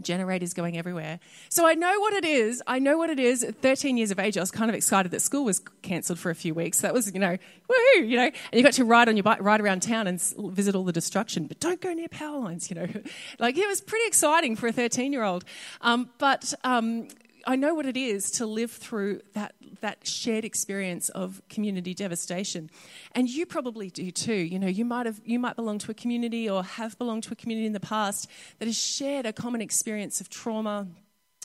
generators 0.00 0.54
going 0.54 0.78
everywhere. 0.78 1.20
So 1.48 1.66
I 1.66 1.74
know 1.74 2.00
what 2.00 2.12
it 2.12 2.24
is. 2.24 2.62
I 2.66 2.78
know 2.78 2.96
what 2.96 3.10
it 3.10 3.18
is. 3.18 3.42
At 3.42 3.56
13 3.56 3.96
years 3.96 4.10
of 4.10 4.18
age, 4.18 4.36
I 4.36 4.40
was 4.40 4.50
kind 4.50 4.70
of 4.70 4.74
excited 4.74 5.12
that 5.12 5.20
school 5.20 5.44
was 5.44 5.60
cancelled 5.82 6.18
for 6.18 6.30
a 6.30 6.34
few 6.34 6.54
weeks. 6.54 6.80
That 6.80 6.94
was, 6.94 7.12
you 7.12 7.20
know, 7.20 7.36
woohoo, 7.68 8.08
you 8.08 8.16
know. 8.16 8.24
And 8.26 8.34
you 8.52 8.62
got 8.62 8.74
to 8.74 8.84
ride 8.84 9.08
on 9.08 9.16
your 9.16 9.24
bike, 9.24 9.38
ride 9.40 9.60
around 9.60 9.82
town 9.82 10.06
and 10.06 10.20
visit 10.20 10.74
all 10.74 10.84
the 10.84 10.92
destruction, 10.92 11.46
but 11.46 11.60
don't 11.60 11.80
go 11.80 11.92
near 11.92 12.08
power 12.08 12.38
lines, 12.38 12.70
you 12.70 12.76
know. 12.76 12.88
like 13.38 13.56
it 13.56 13.68
was 13.68 13.80
pretty 13.80 14.06
exciting 14.06 14.56
for 14.56 14.66
a 14.68 14.72
13 14.72 15.12
year 15.12 15.24
old. 15.24 15.44
Um, 15.80 16.10
but 16.18 16.54
um, 16.64 17.08
I 17.46 17.56
know 17.56 17.74
what 17.74 17.86
it 17.86 17.96
is 17.96 18.30
to 18.32 18.46
live 18.46 18.70
through 18.70 19.20
that, 19.34 19.54
that 19.80 20.06
shared 20.06 20.44
experience 20.44 21.08
of 21.10 21.42
community 21.48 21.94
devastation. 21.94 22.70
And 23.12 23.28
you 23.28 23.46
probably 23.46 23.90
do 23.90 24.10
too. 24.10 24.34
You 24.34 24.58
know, 24.58 24.66
you 24.66 24.84
might, 24.84 25.06
have, 25.06 25.20
you 25.24 25.38
might 25.38 25.56
belong 25.56 25.78
to 25.80 25.90
a 25.90 25.94
community 25.94 26.48
or 26.48 26.62
have 26.62 26.98
belonged 26.98 27.24
to 27.24 27.32
a 27.32 27.36
community 27.36 27.66
in 27.66 27.72
the 27.72 27.80
past 27.80 28.28
that 28.58 28.66
has 28.66 28.78
shared 28.78 29.26
a 29.26 29.32
common 29.32 29.60
experience 29.60 30.20
of 30.20 30.28
trauma 30.28 30.86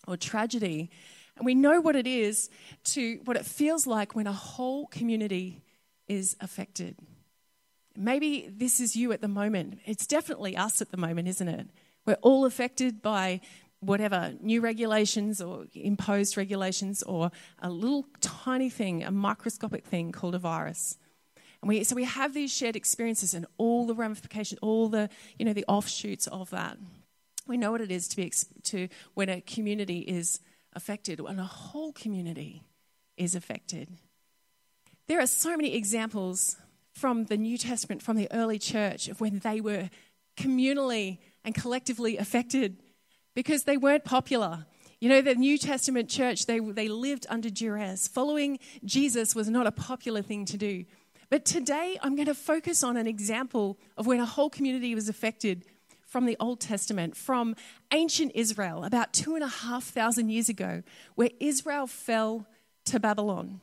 or 0.08 0.18
tragedy. 0.18 0.90
And 1.38 1.46
we 1.46 1.56
know 1.56 1.82
what 1.82 1.96
it 1.96 2.08
is 2.08 2.50
to, 2.86 3.20
what 3.26 3.38
it 3.38 3.46
feels 3.46 3.86
like 3.88 4.16
when 4.16 4.28
a 4.28 4.34
whole 4.34 4.88
community 4.88 5.64
is 6.08 6.36
affected. 6.40 6.98
Maybe 7.96 8.48
this 8.50 8.80
is 8.80 8.96
you 8.96 9.12
at 9.12 9.22
the 9.22 9.28
moment. 9.28 9.80
It's 9.86 10.06
definitely 10.06 10.56
us 10.56 10.82
at 10.82 10.92
the 10.92 10.98
moment, 10.98 11.28
isn't 11.28 11.48
it? 11.48 11.68
We're 12.06 12.18
all 12.22 12.46
affected 12.46 13.02
by 13.02 13.42
whatever 13.80 14.34
new 14.42 14.62
regulations 14.62 15.42
or 15.42 15.66
imposed 15.74 16.36
regulations 16.36 17.04
or 17.04 17.32
a 17.60 17.70
little 17.70 18.06
tiny 18.22 18.70
thing, 18.70 19.04
a 19.04 19.12
microscopic 19.12 19.86
thing 19.86 20.12
called 20.12 20.36
a 20.36 20.40
virus. 20.40 20.98
And 21.62 21.70
we, 21.70 21.84
so 21.84 21.96
we 21.96 22.04
have 22.04 22.34
these 22.34 22.52
shared 22.52 22.76
experiences 22.76 23.34
and 23.34 23.46
all 23.58 23.86
the 23.86 23.96
ramifications, 23.96 24.60
all 24.62 24.90
the, 24.90 25.10
you 25.38 25.46
know, 25.46 25.54
the 25.54 25.66
offshoots 25.68 26.28
of 26.28 26.50
that. 26.52 26.78
We 27.48 27.58
know 27.58 27.72
what 27.72 27.82
it 27.82 27.92
is 27.92 28.08
to 28.10 28.16
be 28.16 28.32
to 28.64 28.88
when 29.14 29.30
a 29.30 29.42
community 29.42 30.00
is 30.00 30.40
affected, 30.74 31.20
when 31.20 31.40
a 31.40 31.46
whole 31.46 31.94
community 31.94 32.64
is 33.16 33.36
affected. 33.36 33.90
There 35.08 35.20
are 35.20 35.28
so 35.28 35.56
many 35.56 35.76
examples 35.76 36.58
from 36.94 37.26
the 37.26 37.38
New 37.38 37.58
Testament, 37.58 38.02
from 38.02 38.18
the 38.18 38.28
early 38.32 38.60
church, 38.60 39.08
of 39.08 39.22
when 39.22 39.40
they 39.40 39.62
were 39.62 39.90
communally 40.36 41.20
and 41.44 41.56
collectively 41.56 42.18
affected 42.18 42.78
because 43.38 43.66
they 43.66 43.78
weren't 43.78 44.04
popular. 44.04 44.66
You 45.00 45.10
know, 45.10 45.22
the 45.22 45.36
New 45.36 45.60
Testament 45.60 46.10
church, 46.10 46.48
they, 46.48 46.58
they 46.58 46.88
lived 46.88 47.28
under 47.30 47.52
duress. 47.52 48.08
Following 48.08 48.58
Jesus 48.84 49.36
was 49.36 49.48
not 49.48 49.68
a 49.68 49.72
popular 49.72 50.24
thing 50.24 50.44
to 50.46 50.58
do. 50.58 50.86
But 51.30 51.46
today, 51.46 52.00
I'm 52.02 52.16
going 52.16 52.26
to 52.26 52.34
focus 52.34 52.82
on 52.82 52.98
an 52.98 53.06
example 53.06 53.78
of 53.96 54.08
when 54.08 54.20
a 54.20 54.26
whole 54.26 54.50
community 54.50 54.96
was 54.96 55.08
affected 55.08 55.66
from 56.08 56.26
the 56.26 56.36
Old 56.40 56.60
Testament, 56.60 57.16
from 57.16 57.56
ancient 57.94 58.32
Israel, 58.34 58.84
about 58.84 59.14
two 59.14 59.36
and 59.36 59.44
a 59.44 59.48
half 59.48 59.84
thousand 59.84 60.30
years 60.30 60.50
ago, 60.50 60.82
where 61.14 61.30
Israel 61.40 61.86
fell 61.86 62.48
to 62.86 63.00
Babylon. 63.00 63.62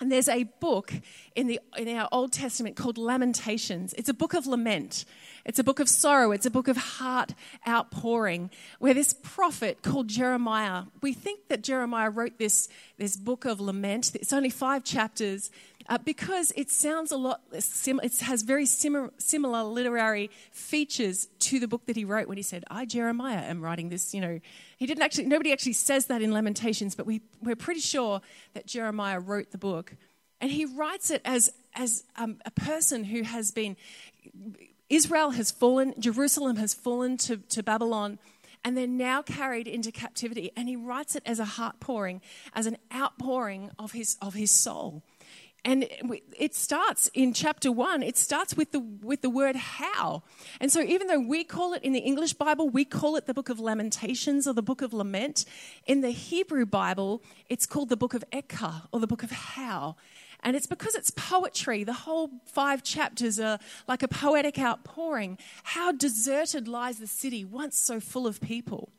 And 0.00 0.10
there's 0.10 0.28
a 0.28 0.42
book 0.44 0.92
in, 1.36 1.46
the, 1.46 1.60
in 1.76 1.88
our 1.96 2.08
Old 2.10 2.32
Testament 2.32 2.74
called 2.74 2.98
Lamentations. 2.98 3.94
It's 3.94 4.08
a 4.08 4.14
book 4.14 4.34
of 4.34 4.46
lament. 4.46 5.04
It's 5.44 5.60
a 5.60 5.64
book 5.64 5.78
of 5.78 5.88
sorrow. 5.88 6.32
It's 6.32 6.46
a 6.46 6.50
book 6.50 6.66
of 6.66 6.76
heart 6.76 7.32
outpouring, 7.66 8.50
where 8.80 8.92
this 8.92 9.12
prophet 9.12 9.82
called 9.82 10.08
Jeremiah, 10.08 10.84
we 11.00 11.12
think 11.12 11.48
that 11.48 11.62
Jeremiah 11.62 12.10
wrote 12.10 12.38
this, 12.38 12.68
this 12.98 13.16
book 13.16 13.44
of 13.44 13.60
lament. 13.60 14.14
It's 14.16 14.32
only 14.32 14.50
five 14.50 14.82
chapters 14.82 15.50
uh, 15.88 15.98
because 15.98 16.52
it 16.56 16.70
sounds 16.70 17.12
a 17.12 17.16
lot, 17.16 17.42
sim- 17.58 18.00
it 18.02 18.18
has 18.20 18.42
very 18.42 18.66
sim- 18.66 19.10
similar 19.18 19.62
literary 19.62 20.30
features 20.50 21.28
to 21.40 21.60
the 21.60 21.68
book 21.68 21.86
that 21.86 21.96
he 21.96 22.04
wrote 22.04 22.26
when 22.28 22.36
he 22.36 22.42
said, 22.42 22.64
I, 22.70 22.84
Jeremiah, 22.86 23.42
am 23.42 23.60
writing 23.60 23.88
this, 23.88 24.14
you 24.14 24.20
know, 24.20 24.40
he 24.78 24.86
didn't 24.86 25.02
actually, 25.02 25.26
nobody 25.26 25.52
actually 25.52 25.74
says 25.74 26.06
that 26.06 26.22
in 26.22 26.32
Lamentations, 26.32 26.94
but 26.94 27.06
we, 27.06 27.20
we're 27.42 27.56
pretty 27.56 27.80
sure 27.80 28.20
that 28.54 28.66
Jeremiah 28.66 29.20
wrote 29.20 29.50
the 29.50 29.58
book. 29.58 29.94
And 30.40 30.50
he 30.50 30.64
writes 30.64 31.10
it 31.10 31.22
as, 31.24 31.52
as 31.74 32.04
um, 32.16 32.38
a 32.44 32.50
person 32.50 33.04
who 33.04 33.22
has 33.22 33.50
been, 33.50 33.76
Israel 34.88 35.30
has 35.30 35.50
fallen, 35.50 35.94
Jerusalem 35.98 36.56
has 36.56 36.74
fallen 36.74 37.16
to, 37.18 37.38
to 37.38 37.62
Babylon, 37.62 38.18
and 38.64 38.76
they're 38.76 38.86
now 38.86 39.22
carried 39.22 39.66
into 39.66 39.92
captivity. 39.92 40.50
And 40.56 40.68
he 40.68 40.76
writes 40.76 41.16
it 41.16 41.22
as 41.26 41.38
a 41.38 41.44
heart 41.44 41.80
pouring, 41.80 42.20
as 42.54 42.66
an 42.66 42.78
outpouring 42.94 43.70
of 43.78 43.92
his, 43.92 44.16
of 44.22 44.34
his 44.34 44.50
soul. 44.50 45.02
And 45.64 45.88
it 46.36 46.54
starts 46.54 47.08
in 47.14 47.32
chapter 47.32 47.72
one, 47.72 48.02
it 48.02 48.18
starts 48.18 48.54
with 48.54 48.72
the, 48.72 48.80
with 48.80 49.22
the 49.22 49.30
word 49.30 49.56
how. 49.56 50.22
And 50.60 50.70
so, 50.70 50.82
even 50.82 51.06
though 51.06 51.20
we 51.20 51.42
call 51.42 51.72
it 51.72 51.82
in 51.82 51.92
the 51.92 52.00
English 52.00 52.34
Bible, 52.34 52.68
we 52.68 52.84
call 52.84 53.16
it 53.16 53.26
the 53.26 53.32
book 53.32 53.48
of 53.48 53.58
Lamentations 53.58 54.46
or 54.46 54.52
the 54.52 54.62
book 54.62 54.82
of 54.82 54.92
Lament, 54.92 55.46
in 55.86 56.02
the 56.02 56.10
Hebrew 56.10 56.66
Bible, 56.66 57.22
it's 57.48 57.64
called 57.64 57.88
the 57.88 57.96
book 57.96 58.12
of 58.12 58.22
Ekka 58.30 58.88
or 58.92 59.00
the 59.00 59.06
book 59.06 59.22
of 59.22 59.30
How. 59.30 59.96
And 60.40 60.54
it's 60.54 60.66
because 60.66 60.94
it's 60.94 61.10
poetry. 61.10 61.84
The 61.84 61.94
whole 61.94 62.30
five 62.44 62.82
chapters 62.82 63.40
are 63.40 63.58
like 63.88 64.02
a 64.02 64.08
poetic 64.08 64.58
outpouring. 64.58 65.38
How 65.62 65.92
deserted 65.92 66.68
lies 66.68 66.98
the 66.98 67.06
city, 67.06 67.46
once 67.46 67.78
so 67.78 67.98
full 67.98 68.26
of 68.26 68.42
people 68.42 68.90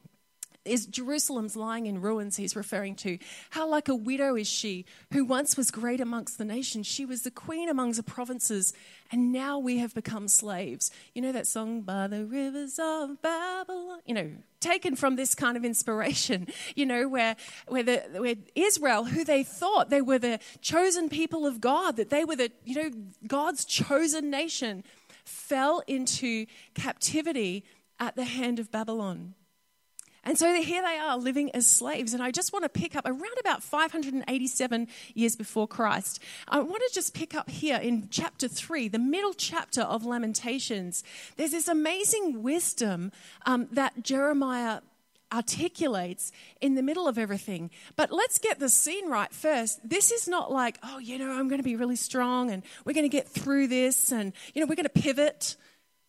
is 0.66 0.86
Jerusalem's 0.86 1.56
lying 1.56 1.86
in 1.86 2.02
ruins, 2.02 2.38
he's 2.38 2.56
referring 2.56 2.96
to. 2.98 3.18
How 3.52 3.68
like 3.68 3.88
a 3.88 3.96
widow 3.96 4.36
is 4.36 4.48
she, 4.48 4.86
who 5.14 5.24
once 5.24 5.56
was 5.56 5.72
great 5.72 6.02
amongst 6.02 6.38
the 6.38 6.46
nations. 6.46 6.88
She 6.88 7.06
was 7.06 7.22
the 7.22 7.32
queen 7.32 7.70
amongst 7.70 7.98
the 7.98 8.04
provinces, 8.04 8.74
and 9.12 9.32
now 9.32 9.60
we 9.60 9.78
have 9.78 9.94
become 9.94 10.28
slaves. 10.28 10.92
You 11.14 11.22
know 11.22 11.32
that 11.32 11.48
song, 11.48 11.82
By 11.82 12.08
the 12.08 12.26
Rivers 12.26 12.80
of 12.80 13.22
Babylon? 13.22 14.00
You 14.06 14.16
know, 14.16 14.32
taken 14.60 14.96
from 14.96 15.16
this 15.16 15.36
kind 15.36 15.56
of 15.56 15.64
inspiration, 15.64 16.48
you 16.76 16.86
know, 16.86 17.08
where, 17.08 17.36
where, 17.68 17.84
the, 17.84 18.04
where 18.18 18.36
Israel, 18.56 19.06
who 19.06 19.24
they 19.24 19.44
thought 19.44 19.90
they 19.90 20.02
were 20.02 20.20
the 20.20 20.40
chosen 20.62 21.10
people 21.10 21.46
of 21.46 21.62
God, 21.62 21.98
that 21.98 22.10
they 22.10 22.26
were 22.26 22.36
the, 22.36 22.52
you 22.64 22.76
know, 22.76 22.92
God's 23.28 23.66
chosen 23.66 24.30
nation, 24.30 24.84
fell 25.24 25.82
into 25.88 26.46
captivity 26.74 27.64
at 28.00 28.16
the 28.16 28.26
hand 28.26 28.60
of 28.60 28.72
Babylon. 28.72 29.36
And 30.26 30.38
so 30.38 30.54
here 30.62 30.82
they 30.82 30.98
are 30.98 31.18
living 31.18 31.52
as 31.52 31.68
slaves. 31.68 32.14
And 32.14 32.22
I 32.22 32.32
just 32.32 32.52
want 32.52 32.64
to 32.64 32.70
pick 32.70 32.96
up 32.96 33.06
around 33.06 33.38
about 33.40 33.62
587 33.62 34.88
years 35.14 35.36
before 35.36 35.68
Christ. 35.68 36.20
I 36.48 36.60
want 36.60 36.82
to 36.88 36.90
just 36.94 37.14
pick 37.14 37.36
up 37.36 37.50
here 37.50 37.78
in 37.78 38.10
chapter 38.10 38.48
3, 38.48 38.88
the 38.88 39.00
middle 39.00 39.34
chapter 39.34 39.82
of 39.82 40.04
Lamentations. 40.04 41.04
There's 41.38 41.52
this 41.52 41.68
amazing 41.68 42.42
wisdom 42.42 43.12
um, 43.46 43.68
that 43.72 44.04
Jeremiah 44.04 44.82
articulates 45.32 46.32
in 46.62 46.76
the 46.76 46.82
middle 46.82 47.08
of 47.08 47.18
everything. 47.18 47.70
But 47.96 48.12
let's 48.12 48.40
get 48.40 48.60
the 48.60 48.70
scene 48.70 49.10
right 49.10 49.32
first. 49.34 49.88
This 49.88 50.12
is 50.12 50.28
not 50.28 50.52
like, 50.52 50.80
oh, 50.84 50.98
you 51.00 51.18
know, 51.18 51.32
I'm 51.32 51.48
going 51.48 51.60
to 51.60 51.64
be 51.64 51.76
really 51.76 51.96
strong 51.96 52.52
and 52.52 52.64
we're 52.86 52.94
going 52.94 53.10
to 53.10 53.16
get 53.16 53.28
through 53.28 53.68
this 53.68 54.12
and, 54.12 54.34
you 54.54 54.62
know, 54.62 54.68
we're 54.68 54.76
going 54.76 54.86
to 54.86 54.90
pivot. 54.90 55.56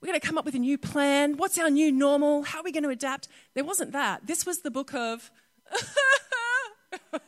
We're 0.00 0.08
going 0.08 0.20
to 0.20 0.26
come 0.26 0.36
up 0.36 0.44
with 0.44 0.54
a 0.54 0.58
new 0.58 0.76
plan. 0.76 1.36
What's 1.36 1.58
our 1.58 1.70
new 1.70 1.90
normal? 1.90 2.42
How 2.42 2.60
are 2.60 2.64
we 2.64 2.72
going 2.72 2.84
to 2.84 2.90
adapt? 2.90 3.28
There 3.54 3.64
wasn't 3.64 3.92
that. 3.92 4.26
This 4.26 4.44
was 4.44 4.60
the 4.60 4.70
book 4.70 4.94
of. 4.94 5.30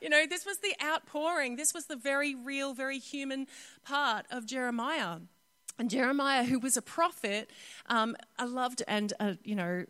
you 0.00 0.08
know, 0.08 0.24
this 0.26 0.46
was 0.46 0.58
the 0.58 0.74
outpouring. 0.82 1.56
This 1.56 1.74
was 1.74 1.86
the 1.86 1.96
very 1.96 2.34
real, 2.34 2.72
very 2.72 2.98
human 2.98 3.46
part 3.84 4.26
of 4.30 4.46
Jeremiah. 4.46 5.18
And 5.78 5.90
Jeremiah, 5.90 6.44
who 6.44 6.60
was 6.60 6.76
a 6.76 6.82
prophet, 6.82 7.50
um, 7.86 8.16
loved 8.40 8.82
and, 8.86 9.12
uh, 9.18 9.34
you 9.42 9.56
know, 9.56 9.84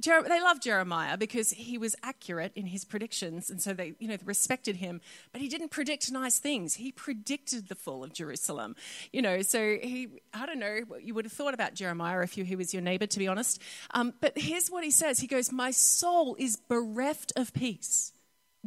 Jer- 0.00 0.24
they 0.24 0.40
loved 0.40 0.62
Jeremiah 0.62 1.16
because 1.16 1.50
he 1.50 1.78
was 1.78 1.94
accurate 2.02 2.52
in 2.56 2.66
his 2.66 2.84
predictions, 2.84 3.48
and 3.48 3.62
so 3.62 3.72
they, 3.72 3.94
you 4.00 4.08
know, 4.08 4.16
respected 4.24 4.76
him. 4.76 5.00
But 5.30 5.40
he 5.40 5.48
didn't 5.48 5.68
predict 5.68 6.10
nice 6.10 6.38
things. 6.40 6.74
He 6.74 6.90
predicted 6.90 7.68
the 7.68 7.76
fall 7.76 8.02
of 8.02 8.12
Jerusalem, 8.12 8.74
you 9.12 9.22
know. 9.22 9.42
So 9.42 9.76
he, 9.80 10.08
I 10.32 10.46
don't 10.46 10.58
know 10.58 10.80
you 11.00 11.14
would 11.14 11.24
have 11.24 11.32
thought 11.32 11.54
about 11.54 11.74
Jeremiah 11.74 12.22
if 12.22 12.36
you, 12.36 12.44
he 12.44 12.56
was 12.56 12.74
your 12.74 12.82
neighbor, 12.82 13.06
to 13.06 13.18
be 13.18 13.28
honest. 13.28 13.60
Um, 13.92 14.14
but 14.20 14.32
here's 14.36 14.68
what 14.68 14.82
he 14.82 14.90
says: 14.90 15.20
He 15.20 15.28
goes, 15.28 15.52
"My 15.52 15.70
soul 15.70 16.34
is 16.40 16.56
bereft 16.56 17.32
of 17.36 17.52
peace, 17.52 18.12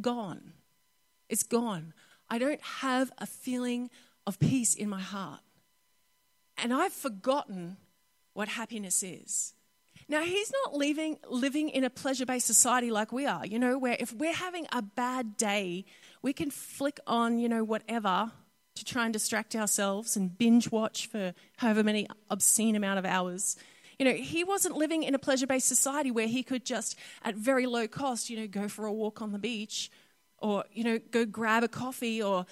gone. 0.00 0.52
It's 1.28 1.42
gone. 1.42 1.92
I 2.30 2.38
don't 2.38 2.62
have 2.62 3.12
a 3.18 3.26
feeling 3.26 3.90
of 4.26 4.38
peace 4.38 4.74
in 4.74 4.88
my 4.88 5.00
heart, 5.00 5.40
and 6.56 6.72
I've 6.72 6.94
forgotten 6.94 7.76
what 8.32 8.48
happiness 8.48 9.02
is." 9.02 9.52
Now, 10.10 10.22
he's 10.22 10.50
not 10.64 10.74
living, 10.74 11.18
living 11.28 11.68
in 11.68 11.84
a 11.84 11.90
pleasure 11.90 12.24
based 12.24 12.46
society 12.46 12.90
like 12.90 13.12
we 13.12 13.26
are, 13.26 13.44
you 13.44 13.58
know, 13.58 13.76
where 13.76 13.96
if 14.00 14.12
we're 14.12 14.32
having 14.32 14.66
a 14.72 14.80
bad 14.80 15.36
day, 15.36 15.84
we 16.22 16.32
can 16.32 16.50
flick 16.50 16.98
on, 17.06 17.38
you 17.38 17.48
know, 17.48 17.62
whatever 17.62 18.32
to 18.74 18.84
try 18.84 19.04
and 19.04 19.12
distract 19.12 19.54
ourselves 19.54 20.16
and 20.16 20.38
binge 20.38 20.70
watch 20.70 21.08
for 21.08 21.34
however 21.58 21.82
many 21.84 22.06
obscene 22.30 22.74
amount 22.74 22.98
of 22.98 23.04
hours. 23.04 23.56
You 23.98 24.06
know, 24.06 24.14
he 24.14 24.44
wasn't 24.44 24.76
living 24.76 25.02
in 25.02 25.14
a 25.14 25.18
pleasure 25.18 25.46
based 25.46 25.68
society 25.68 26.10
where 26.10 26.28
he 26.28 26.42
could 26.42 26.64
just, 26.64 26.96
at 27.22 27.34
very 27.34 27.66
low 27.66 27.86
cost, 27.86 28.30
you 28.30 28.38
know, 28.38 28.46
go 28.46 28.66
for 28.66 28.86
a 28.86 28.92
walk 28.92 29.20
on 29.20 29.32
the 29.32 29.38
beach 29.38 29.90
or, 30.38 30.64
you 30.72 30.84
know, 30.84 30.98
go 31.10 31.26
grab 31.26 31.64
a 31.64 31.68
coffee 31.68 32.22
or 32.22 32.46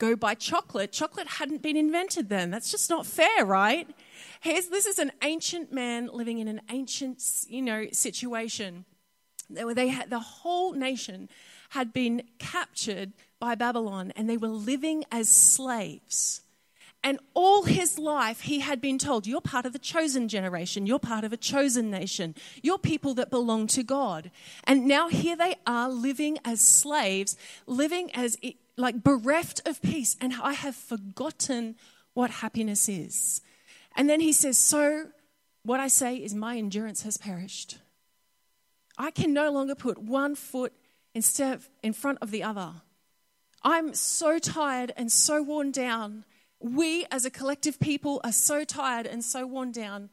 go 0.00 0.16
buy 0.16 0.34
chocolate. 0.34 0.90
Chocolate 0.90 1.28
hadn't 1.28 1.62
been 1.62 1.76
invented 1.76 2.28
then. 2.28 2.50
That's 2.50 2.70
just 2.70 2.90
not 2.90 3.06
fair, 3.06 3.44
right? 3.44 3.88
Here's, 4.40 4.66
this 4.66 4.86
is 4.86 4.98
an 4.98 5.12
ancient 5.22 5.72
man 5.72 6.08
living 6.12 6.38
in 6.38 6.48
an 6.48 6.62
ancient, 6.70 7.22
you 7.46 7.62
know, 7.62 7.86
situation. 7.92 8.86
They 9.48 9.88
had, 9.88 10.10
the 10.10 10.18
whole 10.18 10.72
nation 10.72 11.28
had 11.70 11.92
been 11.92 12.22
captured 12.38 13.12
by 13.38 13.54
Babylon 13.54 14.12
and 14.16 14.28
they 14.28 14.36
were 14.36 14.48
living 14.48 15.04
as 15.12 15.28
slaves. 15.28 16.40
And 17.02 17.18
all 17.32 17.62
his 17.62 17.98
life, 17.98 18.42
he 18.42 18.60
had 18.60 18.80
been 18.80 18.98
told, 18.98 19.26
You're 19.26 19.40
part 19.40 19.64
of 19.64 19.72
the 19.72 19.78
chosen 19.78 20.28
generation. 20.28 20.86
You're 20.86 20.98
part 20.98 21.24
of 21.24 21.32
a 21.32 21.36
chosen 21.36 21.90
nation. 21.90 22.34
You're 22.62 22.78
people 22.78 23.14
that 23.14 23.30
belong 23.30 23.68
to 23.68 23.82
God. 23.82 24.30
And 24.64 24.86
now 24.86 25.08
here 25.08 25.34
they 25.34 25.54
are 25.66 25.88
living 25.88 26.36
as 26.44 26.60
slaves, 26.60 27.38
living 27.66 28.14
as 28.14 28.36
like 28.80 29.02
bereft 29.02 29.66
of 29.66 29.80
peace. 29.82 30.16
And 30.20 30.34
I 30.42 30.54
have 30.54 30.74
forgotten 30.74 31.76
what 32.14 32.30
happiness 32.30 32.88
is. 32.88 33.40
And 33.96 34.08
then 34.08 34.20
he 34.20 34.32
says, 34.32 34.58
So 34.58 35.08
what 35.62 35.80
I 35.80 35.88
say 35.88 36.16
is, 36.16 36.34
my 36.34 36.56
endurance 36.56 37.02
has 37.02 37.16
perished. 37.16 37.78
I 38.96 39.10
can 39.10 39.32
no 39.32 39.50
longer 39.50 39.74
put 39.74 39.98
one 39.98 40.34
foot 40.34 40.72
instead 41.14 41.54
of 41.54 41.68
in 41.82 41.92
front 41.92 42.18
of 42.20 42.30
the 42.30 42.42
other. 42.42 42.72
I'm 43.62 43.94
so 43.94 44.38
tired 44.38 44.92
and 44.96 45.12
so 45.12 45.42
worn 45.42 45.70
down. 45.70 46.24
We 46.60 47.06
as 47.10 47.24
a 47.24 47.30
collective 47.30 47.78
people 47.78 48.20
are 48.24 48.32
so 48.32 48.64
tired 48.64 49.06
and 49.06 49.24
so 49.24 49.46
worn 49.46 49.72
down 49.72 50.10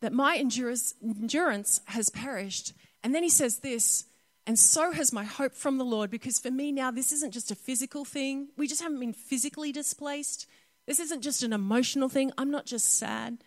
that 0.00 0.12
my 0.12 0.36
endurance, 0.36 0.94
endurance 1.02 1.80
has 1.86 2.10
perished. 2.10 2.72
And 3.02 3.14
then 3.14 3.22
he 3.22 3.28
says 3.28 3.58
this, 3.58 4.04
and 4.48 4.58
so 4.58 4.92
has 4.92 5.12
my 5.12 5.24
hope 5.24 5.54
from 5.54 5.76
the 5.76 5.84
Lord, 5.84 6.10
because 6.10 6.38
for 6.38 6.50
me 6.50 6.72
now, 6.72 6.90
this 6.90 7.12
isn't 7.12 7.34
just 7.34 7.50
a 7.50 7.54
physical 7.54 8.06
thing. 8.06 8.48
We 8.56 8.66
just 8.66 8.80
haven't 8.80 8.98
been 8.98 9.12
physically 9.12 9.72
displaced, 9.72 10.46
this 10.86 10.98
isn't 11.00 11.20
just 11.20 11.42
an 11.42 11.52
emotional 11.52 12.08
thing. 12.08 12.32
I'm 12.38 12.50
not 12.50 12.64
just 12.64 12.98
sad. 12.98 13.44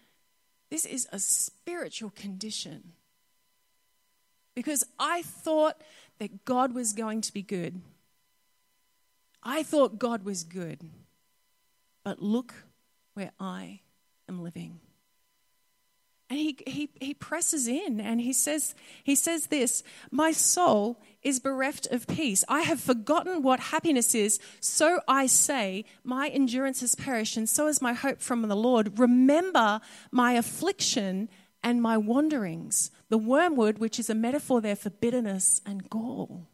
This 0.70 0.86
is 0.86 1.08
a 1.12 1.18
spiritual 1.18 2.12
condition. 2.12 2.92
Because 4.54 4.84
I 5.00 5.24
thought 5.24 5.82
that 6.20 6.46
God 6.46 6.76
was 6.76 6.94
going 6.94 7.22
to 7.22 7.34
be 7.34 7.42
good. 7.42 7.82
I 9.42 9.64
thought 9.64 9.98
God 9.98 10.24
was 10.24 10.44
good. 10.44 10.82
But 12.04 12.22
look 12.22 12.54
where 13.16 13.32
I 13.40 13.80
am 14.30 14.44
living. 14.44 14.82
And 16.32 16.40
he, 16.40 16.58
he, 16.66 16.90
he 17.02 17.14
presses 17.14 17.68
in 17.68 18.00
and 18.00 18.22
he 18.22 18.32
says, 18.32 18.74
he 19.04 19.16
says 19.16 19.48
this 19.48 19.84
My 20.12 20.32
soul 20.32 20.98
is 21.22 21.42
bereft 21.42 21.88
of 21.88 22.08
peace. 22.08 22.46
I 22.48 22.62
have 22.62 22.80
forgotten 22.80 23.42
what 23.42 23.60
happiness 23.60 24.16
is. 24.16 24.40
So 24.62 25.02
I 25.10 25.26
say, 25.26 25.84
My 26.06 26.30
endurance 26.30 26.80
has 26.80 26.96
perished, 26.96 27.36
and 27.36 27.50
so 27.50 27.68
is 27.68 27.82
my 27.82 27.92
hope 27.92 28.22
from 28.22 28.44
the 28.44 28.56
Lord. 28.56 28.98
Remember 28.98 29.82
my 30.10 30.32
affliction 30.32 31.28
and 31.62 31.82
my 31.82 31.98
wanderings. 31.98 32.92
The 33.10 33.18
wormwood, 33.18 33.80
which 33.80 34.00
is 34.00 34.10
a 34.10 34.16
metaphor 34.16 34.62
there 34.62 34.78
for 34.78 34.90
bitterness 34.90 35.60
and 35.66 35.90
gall. 35.90 36.48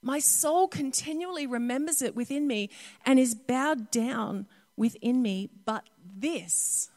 My 0.00 0.20
soul 0.20 0.68
continually 0.68 1.44
remembers 1.44 2.02
it 2.02 2.14
within 2.14 2.46
me 2.46 2.70
and 3.04 3.18
is 3.18 3.34
bowed 3.34 3.90
down 3.90 4.46
within 4.76 5.22
me, 5.22 5.50
but 5.64 5.90
this 6.16 6.90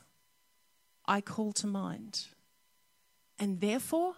I 1.11 1.19
call 1.19 1.51
to 1.53 1.67
mind. 1.67 2.27
And 3.37 3.59
therefore, 3.59 4.13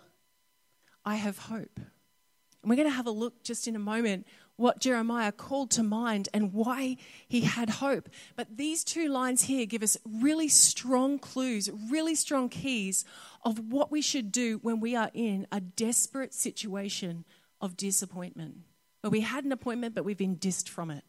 I 1.04 1.16
have 1.16 1.40
hope. 1.40 1.80
And 1.80 2.70
we're 2.70 2.76
going 2.76 2.88
to 2.88 2.94
have 2.94 3.08
a 3.08 3.12
look 3.12 3.44
just 3.44 3.68
in 3.68 3.76
a 3.76 3.80
moment 3.80 4.28
what 4.58 4.80
Jeremiah 4.80 5.32
called 5.32 5.72
to 5.72 5.82
mind 5.82 6.30
and 6.36 6.54
why 6.54 6.98
he 7.28 7.42
had 7.42 7.72
hope. 7.72 8.10
But 8.36 8.58
these 8.58 8.84
two 8.84 9.10
lines 9.10 9.42
here 9.46 9.66
give 9.66 9.82
us 9.82 9.98
really 10.06 10.48
strong 10.48 11.18
clues, 11.18 11.68
really 11.90 12.14
strong 12.14 12.48
keys 12.48 13.06
of 13.44 13.72
what 13.72 13.92
we 13.92 14.04
should 14.04 14.32
do 14.32 14.60
when 14.62 14.80
we 14.80 14.96
are 14.96 15.10
in 15.16 15.48
a 15.52 15.60
desperate 15.60 16.36
situation 16.36 17.26
of 17.60 17.76
disappointment, 17.76 18.58
where 19.02 19.10
we 19.10 19.22
had 19.22 19.46
an 19.46 19.52
appointment 19.52 19.96
but 19.96 20.06
we've 20.06 20.16
been 20.16 20.38
dissed 20.38 20.70
from 20.70 20.92
it. 20.92 21.04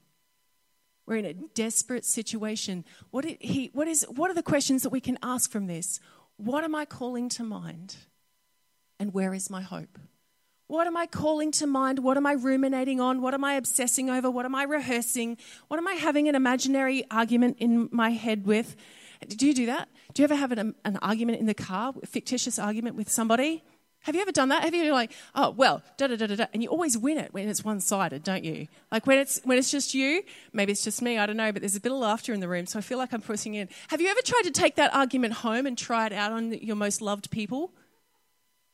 We're 1.06 1.16
in 1.16 1.25
a 1.25 1.34
desperate 1.34 2.04
situation. 2.04 2.84
What, 3.11 3.25
he, 3.25 3.70
what, 3.73 3.88
is, 3.88 4.06
what 4.08 4.30
are 4.30 4.34
the 4.34 4.42
questions 4.42 4.82
that 4.82 4.90
we 4.90 5.00
can 5.00 5.18
ask 5.23 5.50
from 5.50 5.66
this? 5.66 6.00
What 6.37 6.64
am 6.64 6.75
I 6.75 6.84
calling 6.84 7.28
to 7.30 7.44
mind? 7.44 7.96
And 8.99 9.12
where 9.12 9.34
is 9.34 9.50
my 9.50 9.61
hope? 9.61 9.99
What 10.66 10.87
am 10.87 10.96
I 10.96 11.06
calling 11.06 11.52
to 11.52 11.66
mind? 11.66 11.99
What 11.99 12.16
am 12.16 12.26
I 12.26 12.32
ruminating 12.32 13.00
on? 13.00 13.20
What 13.20 13.34
am 13.34 13.44
I 13.44 13.54
obsessing 13.54 14.08
over? 14.08 14.30
What 14.30 14.46
am 14.46 14.54
I 14.54 14.62
rehearsing? 14.62 15.37
What 15.68 15.76
am 15.76 15.87
I 15.87 15.92
having 15.92 16.26
an 16.28 16.34
imaginary 16.34 17.04
argument 17.11 17.58
in 17.61 17.88
my 17.92 18.11
head 18.11 18.46
with? 18.46 18.75
Do 19.28 19.46
you 19.46 19.54
do 19.54 19.66
that? 19.66 19.88
Do 20.14 20.23
you 20.23 20.25
ever 20.25 20.34
have 20.34 20.52
an, 20.52 20.75
an 20.84 20.99
argument 21.02 21.38
in 21.38 21.46
the 21.46 21.54
car, 21.54 21.92
a 22.02 22.06
fictitious 22.06 22.58
argument 22.58 22.96
with 22.96 23.11
somebody? 23.11 23.62
Have 24.04 24.14
you 24.14 24.20
ever 24.20 24.32
done 24.32 24.50
that? 24.50 24.64
Have 24.64 24.75
you 24.75 24.84
ever 24.84 24.92
like, 24.92 25.12
oh 25.34 25.50
well, 25.50 25.82
da 25.96 26.06
da 26.06 26.16
da 26.16 26.26
da 26.26 26.37
da, 26.37 26.46
and 26.52 26.62
you 26.62 26.68
always 26.68 26.96
win 26.96 27.18
it 27.18 27.32
when 27.32 27.49
it's 27.49 27.64
one-sided, 27.64 28.23
don't 28.23 28.44
you? 28.44 28.68
Like 28.92 29.06
when 29.06 29.18
it's 29.18 29.40
when 29.44 29.58
it's 29.58 29.70
just 29.70 29.94
you, 29.94 30.23
maybe 30.52 30.73
it's 30.73 30.84
just 30.84 31.02
me, 31.02 31.18
I 31.18 31.26
don't 31.26 31.37
know, 31.37 31.52
but 31.52 31.62
there's 31.62 31.76
a 31.76 31.80
bit 31.80 31.90
of 31.90 31.99
laughter 31.99 32.32
in 32.32 32.40
the 32.40 32.49
room, 32.49 32.66
so 32.66 32.78
I 32.78 32.82
feel 32.82 32.99
like 32.99 33.12
I'm 33.12 33.23
pushing 33.23 33.54
in. 33.54 33.68
Have 33.88 34.00
you 34.00 34.08
ever 34.08 34.20
tried 34.23 34.42
to 34.42 34.50
take 34.50 34.76
that 34.76 34.94
argument 34.94 35.34
home 35.34 35.66
and 35.66 35.76
try 35.76 36.06
it 36.06 36.12
out 36.12 36.32
on 36.32 36.52
your 36.52 36.76
most 36.76 37.00
loved 37.00 37.30
people? 37.30 37.73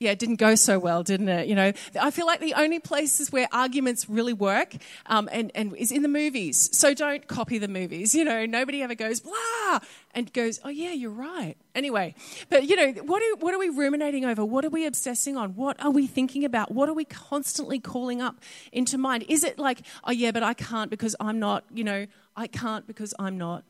Yeah, 0.00 0.12
it 0.12 0.18
didn't 0.18 0.36
go 0.36 0.54
so 0.54 0.78
well, 0.78 1.02
didn't 1.02 1.28
it? 1.28 1.46
You 1.46 1.54
know, 1.54 1.72
I 2.00 2.10
feel 2.10 2.24
like 2.24 2.40
the 2.40 2.54
only 2.54 2.78
places 2.78 3.30
where 3.30 3.46
arguments 3.52 4.08
really 4.08 4.32
work 4.32 4.74
um, 5.04 5.28
and, 5.30 5.52
and 5.54 5.76
is 5.76 5.92
in 5.92 6.00
the 6.00 6.08
movies. 6.08 6.70
So 6.72 6.94
don't 6.94 7.26
copy 7.26 7.58
the 7.58 7.68
movies. 7.68 8.14
You 8.14 8.24
know, 8.24 8.46
nobody 8.46 8.82
ever 8.82 8.94
goes 8.94 9.20
blah 9.20 9.80
and 10.14 10.32
goes, 10.32 10.58
oh 10.64 10.70
yeah, 10.70 10.92
you're 10.92 11.10
right. 11.10 11.54
Anyway, 11.74 12.14
but 12.48 12.64
you 12.64 12.76
know, 12.76 13.02
what 13.02 13.22
are, 13.22 13.36
what 13.40 13.52
are 13.52 13.58
we 13.58 13.68
ruminating 13.68 14.24
over? 14.24 14.42
What 14.42 14.64
are 14.64 14.70
we 14.70 14.86
obsessing 14.86 15.36
on? 15.36 15.54
What 15.54 15.78
are 15.84 15.90
we 15.90 16.06
thinking 16.06 16.46
about? 16.46 16.70
What 16.70 16.88
are 16.88 16.94
we 16.94 17.04
constantly 17.04 17.78
calling 17.78 18.22
up 18.22 18.36
into 18.72 18.96
mind? 18.96 19.26
Is 19.28 19.44
it 19.44 19.58
like, 19.58 19.82
oh 20.04 20.12
yeah, 20.12 20.30
but 20.30 20.42
I 20.42 20.54
can't 20.54 20.90
because 20.90 21.14
I'm 21.20 21.38
not. 21.38 21.64
You 21.74 21.84
know, 21.84 22.06
I 22.34 22.46
can't 22.46 22.86
because 22.86 23.12
I'm 23.18 23.36
not. 23.36 23.64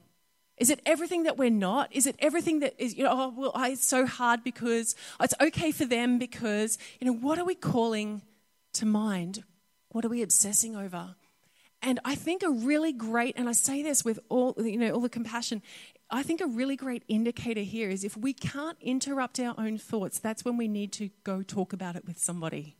Is 0.61 0.69
it 0.69 0.81
everything 0.85 1.23
that 1.23 1.39
we're 1.39 1.49
not? 1.49 1.89
Is 1.91 2.07
it 2.07 2.17
everything 2.19 2.61
that 2.61 2.75
is, 2.77 2.95
you 2.95 3.03
know, 3.03 3.11
oh, 3.11 3.35
well, 3.35 3.53
I, 3.55 3.71
it's 3.71 3.87
so 3.87 4.05
hard 4.05 4.45
because 4.45 4.95
oh, 5.19 5.25
it's 5.25 5.35
okay 5.41 5.73
for 5.73 5.87
them 5.87 6.19
because, 6.19 6.77
you 7.01 7.07
know, 7.07 7.15
what 7.15 7.39
are 7.39 7.47
we 7.47 7.55
calling 7.55 8.21
to 8.75 8.85
mind? 8.85 9.43
What 9.89 10.05
are 10.05 10.11
we 10.11 10.21
obsessing 10.21 10.77
over? 10.77 11.17
And 11.83 11.99
I 12.05 12.15
think 12.15 12.43
a 12.43 12.51
really 12.51 12.93
great, 12.93 13.39
and 13.39 13.49
I 13.49 13.53
say 13.53 13.83
this 13.83 14.05
with 14.05 14.21
all, 14.29 14.55
you 14.59 14.77
know, 14.77 14.91
all 14.93 15.01
the 15.01 15.09
compassion, 15.09 15.63
I 16.11 16.23
think 16.23 16.43
a 16.43 16.47
really 16.47 16.77
great 16.77 17.05
indicator 17.09 17.63
here 17.63 17.89
is 17.89 18.05
if 18.05 18.15
we 18.15 18.35
can't 18.35 18.77
interrupt 18.83 19.41
our 19.41 19.55
own 19.57 19.79
thoughts, 19.79 20.19
that's 20.19 20.45
when 20.45 20.59
we 20.59 20.69
need 20.69 20.93
to 20.93 21.09
go 21.25 21.43
talk 21.43 21.73
about 21.73 21.97
it 21.97 22.05
with 22.07 22.19
somebody. 22.19 22.77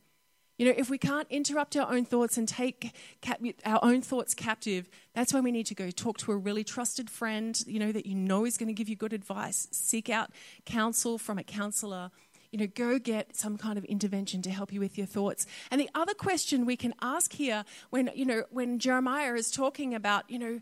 You 0.61 0.67
know, 0.67 0.75
if 0.77 0.91
we 0.91 0.99
can't 0.99 1.25
interrupt 1.31 1.75
our 1.75 1.91
own 1.91 2.05
thoughts 2.05 2.37
and 2.37 2.47
take 2.47 2.93
cap- 3.21 3.41
our 3.65 3.79
own 3.81 4.03
thoughts 4.03 4.35
captive, 4.35 4.87
that's 5.15 5.33
when 5.33 5.43
we 5.43 5.51
need 5.51 5.65
to 5.65 5.73
go 5.73 5.89
talk 5.89 6.19
to 6.19 6.31
a 6.31 6.37
really 6.37 6.63
trusted 6.63 7.09
friend, 7.09 7.59
you 7.65 7.79
know, 7.79 7.91
that 7.91 8.05
you 8.05 8.13
know 8.13 8.45
is 8.45 8.59
going 8.59 8.67
to 8.67 8.73
give 8.73 8.87
you 8.87 8.95
good 8.95 9.11
advice. 9.11 9.67
Seek 9.71 10.07
out 10.07 10.29
counsel 10.67 11.17
from 11.17 11.39
a 11.39 11.43
counselor. 11.43 12.11
You 12.51 12.59
know, 12.59 12.67
go 12.67 12.99
get 12.99 13.35
some 13.35 13.57
kind 13.57 13.79
of 13.79 13.85
intervention 13.85 14.43
to 14.43 14.51
help 14.51 14.71
you 14.71 14.79
with 14.79 14.99
your 14.99 15.07
thoughts. 15.07 15.47
And 15.71 15.81
the 15.81 15.89
other 15.95 16.13
question 16.13 16.67
we 16.67 16.77
can 16.77 16.93
ask 17.01 17.33
here 17.33 17.65
when, 17.89 18.11
you 18.13 18.25
know, 18.25 18.43
when 18.51 18.77
Jeremiah 18.77 19.33
is 19.33 19.49
talking 19.49 19.95
about, 19.95 20.29
you 20.29 20.37
know, 20.37 20.59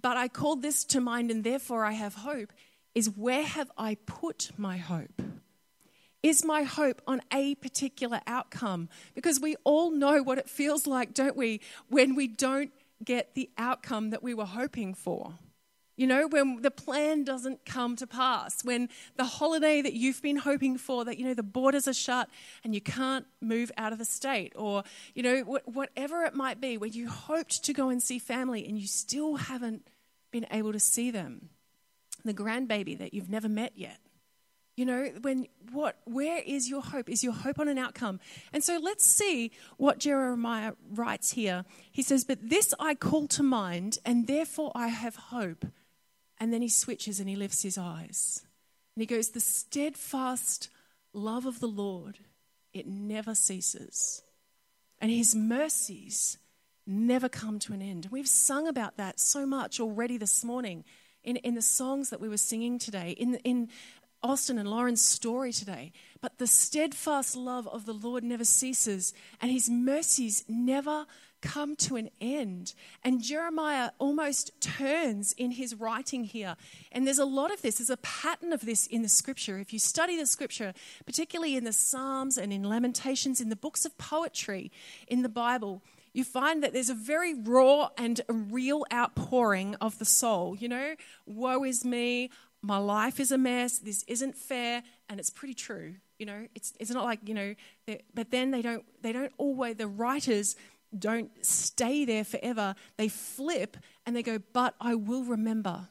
but 0.00 0.16
I 0.16 0.28
called 0.28 0.62
this 0.62 0.84
to 0.84 1.00
mind 1.00 1.32
and 1.32 1.42
therefore 1.42 1.84
I 1.84 1.94
have 1.94 2.14
hope, 2.14 2.52
is 2.94 3.10
where 3.10 3.42
have 3.42 3.72
I 3.76 3.96
put 4.06 4.52
my 4.56 4.76
hope? 4.76 5.20
Is 6.22 6.44
my 6.44 6.62
hope 6.62 7.02
on 7.06 7.20
a 7.32 7.56
particular 7.56 8.20
outcome? 8.26 8.88
Because 9.14 9.40
we 9.40 9.56
all 9.64 9.90
know 9.90 10.22
what 10.22 10.38
it 10.38 10.48
feels 10.48 10.86
like, 10.86 11.14
don't 11.14 11.36
we, 11.36 11.60
when 11.88 12.14
we 12.14 12.28
don't 12.28 12.70
get 13.04 13.34
the 13.34 13.50
outcome 13.58 14.10
that 14.10 14.22
we 14.22 14.32
were 14.32 14.44
hoping 14.44 14.94
for. 14.94 15.34
You 15.96 16.06
know, 16.06 16.26
when 16.26 16.62
the 16.62 16.70
plan 16.70 17.24
doesn't 17.24 17.66
come 17.66 17.96
to 17.96 18.06
pass, 18.06 18.64
when 18.64 18.88
the 19.16 19.24
holiday 19.24 19.82
that 19.82 19.92
you've 19.92 20.22
been 20.22 20.36
hoping 20.36 20.78
for, 20.78 21.04
that, 21.04 21.18
you 21.18 21.26
know, 21.26 21.34
the 21.34 21.42
borders 21.42 21.86
are 21.86 21.92
shut 21.92 22.28
and 22.64 22.74
you 22.74 22.80
can't 22.80 23.26
move 23.40 23.70
out 23.76 23.92
of 23.92 23.98
the 23.98 24.04
state, 24.04 24.52
or, 24.56 24.84
you 25.14 25.22
know, 25.22 25.40
whatever 25.66 26.22
it 26.22 26.34
might 26.34 26.60
be, 26.60 26.78
where 26.78 26.88
you 26.88 27.08
hoped 27.08 27.64
to 27.64 27.72
go 27.72 27.90
and 27.90 28.02
see 28.02 28.18
family 28.18 28.66
and 28.66 28.78
you 28.78 28.86
still 28.86 29.36
haven't 29.36 29.86
been 30.30 30.46
able 30.50 30.72
to 30.72 30.80
see 30.80 31.10
them. 31.10 31.50
The 32.24 32.32
grandbaby 32.32 32.96
that 32.98 33.12
you've 33.12 33.28
never 33.28 33.48
met 33.48 33.72
yet. 33.74 33.98
You 34.74 34.86
know, 34.86 35.04
when 35.20 35.48
what 35.70 35.98
where 36.04 36.38
is 36.38 36.70
your 36.70 36.80
hope? 36.80 37.10
Is 37.10 37.22
your 37.22 37.34
hope 37.34 37.58
on 37.58 37.68
an 37.68 37.76
outcome? 37.76 38.20
And 38.52 38.64
so 38.64 38.78
let's 38.78 39.04
see 39.04 39.52
what 39.76 39.98
Jeremiah 39.98 40.72
writes 40.90 41.32
here. 41.32 41.64
He 41.90 42.02
says, 42.02 42.24
"But 42.24 42.48
this 42.48 42.72
I 42.80 42.94
call 42.94 43.28
to 43.28 43.42
mind, 43.42 43.98
and 44.04 44.26
therefore 44.26 44.72
I 44.74 44.88
have 44.88 45.16
hope." 45.16 45.66
And 46.38 46.52
then 46.52 46.62
he 46.62 46.68
switches 46.68 47.20
and 47.20 47.28
he 47.28 47.36
lifts 47.36 47.62
his 47.62 47.76
eyes. 47.76 48.44
And 48.96 49.02
he 49.02 49.06
goes, 49.06 49.30
"The 49.30 49.40
steadfast 49.40 50.70
love 51.12 51.44
of 51.44 51.60
the 51.60 51.68
Lord, 51.68 52.20
it 52.72 52.86
never 52.86 53.34
ceases. 53.34 54.22
And 54.98 55.10
his 55.10 55.34
mercies 55.34 56.38
never 56.86 57.28
come 57.28 57.58
to 57.58 57.74
an 57.74 57.82
end." 57.82 58.08
We've 58.10 58.26
sung 58.26 58.66
about 58.66 58.96
that 58.96 59.20
so 59.20 59.44
much 59.44 59.80
already 59.80 60.16
this 60.16 60.42
morning 60.42 60.84
in, 61.22 61.36
in 61.36 61.54
the 61.54 61.62
songs 61.62 62.10
that 62.10 62.20
we 62.20 62.28
were 62.28 62.38
singing 62.38 62.78
today, 62.78 63.12
in, 63.12 63.36
in 63.44 63.68
Austin 64.22 64.58
and 64.58 64.68
Lauren's 64.68 65.02
story 65.02 65.52
today. 65.52 65.92
But 66.20 66.38
the 66.38 66.46
steadfast 66.46 67.36
love 67.36 67.66
of 67.68 67.86
the 67.86 67.92
Lord 67.92 68.22
never 68.22 68.44
ceases, 68.44 69.12
and 69.40 69.50
his 69.50 69.68
mercies 69.68 70.44
never 70.48 71.06
come 71.40 71.74
to 71.74 71.96
an 71.96 72.08
end. 72.20 72.72
And 73.02 73.22
Jeremiah 73.22 73.90
almost 73.98 74.52
turns 74.60 75.32
in 75.32 75.50
his 75.50 75.74
writing 75.74 76.24
here. 76.24 76.56
And 76.92 77.06
there's 77.06 77.18
a 77.18 77.24
lot 77.24 77.52
of 77.52 77.60
this, 77.60 77.78
there's 77.78 77.90
a 77.90 77.96
pattern 77.98 78.52
of 78.52 78.64
this 78.64 78.86
in 78.86 79.02
the 79.02 79.08
scripture. 79.08 79.58
If 79.58 79.72
you 79.72 79.78
study 79.78 80.16
the 80.16 80.26
scripture, 80.26 80.72
particularly 81.04 81.56
in 81.56 81.64
the 81.64 81.72
Psalms 81.72 82.38
and 82.38 82.52
in 82.52 82.62
Lamentations, 82.62 83.40
in 83.40 83.48
the 83.48 83.56
books 83.56 83.84
of 83.84 83.98
poetry 83.98 84.70
in 85.08 85.22
the 85.22 85.28
Bible, 85.28 85.82
you 86.14 86.24
find 86.24 86.62
that 86.62 86.72
there's 86.72 86.90
a 86.90 86.94
very 86.94 87.34
raw 87.34 87.88
and 87.96 88.20
real 88.28 88.84
outpouring 88.92 89.74
of 89.80 89.98
the 89.98 90.04
soul. 90.04 90.54
You 90.54 90.68
know, 90.68 90.94
woe 91.26 91.64
is 91.64 91.84
me, 91.84 92.30
my 92.62 92.78
life 92.78 93.18
is 93.18 93.32
a 93.32 93.38
mess, 93.38 93.78
this 93.78 94.04
isn't 94.04 94.36
fair, 94.36 94.82
and 95.08 95.18
it's 95.18 95.30
pretty 95.30 95.54
true. 95.54 95.96
You 96.18 96.26
know, 96.26 96.46
it's, 96.54 96.72
it's 96.78 96.90
not 96.90 97.04
like, 97.04 97.18
you 97.24 97.34
know, 97.34 97.54
but 98.14 98.30
then 98.30 98.52
they 98.52 98.62
don't, 98.62 98.84
they 99.02 99.12
don't 99.12 99.32
always, 99.36 99.76
the 99.76 99.88
writers 99.88 100.54
don't 100.96 101.30
stay 101.44 102.04
there 102.04 102.22
forever. 102.24 102.76
They 102.96 103.08
flip 103.08 103.76
and 104.06 104.14
they 104.14 104.22
go, 104.22 104.38
but 104.52 104.74
I 104.80 104.94
will 104.94 105.24
remember. 105.24 105.88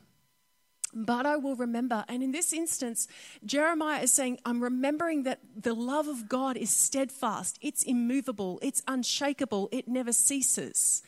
But 0.93 1.25
I 1.25 1.37
will 1.37 1.55
remember. 1.55 2.03
And 2.07 2.21
in 2.21 2.31
this 2.31 2.53
instance, 2.53 3.07
Jeremiah 3.45 4.03
is 4.03 4.11
saying, 4.11 4.39
I'm 4.45 4.61
remembering 4.61 5.23
that 5.23 5.39
the 5.55 5.73
love 5.73 6.07
of 6.07 6.27
God 6.27 6.57
is 6.57 6.69
steadfast, 6.69 7.57
it's 7.61 7.83
immovable, 7.83 8.59
it's 8.61 8.83
unshakable, 8.87 9.69
it 9.71 9.87
never 9.87 10.11
ceases. 10.11 11.01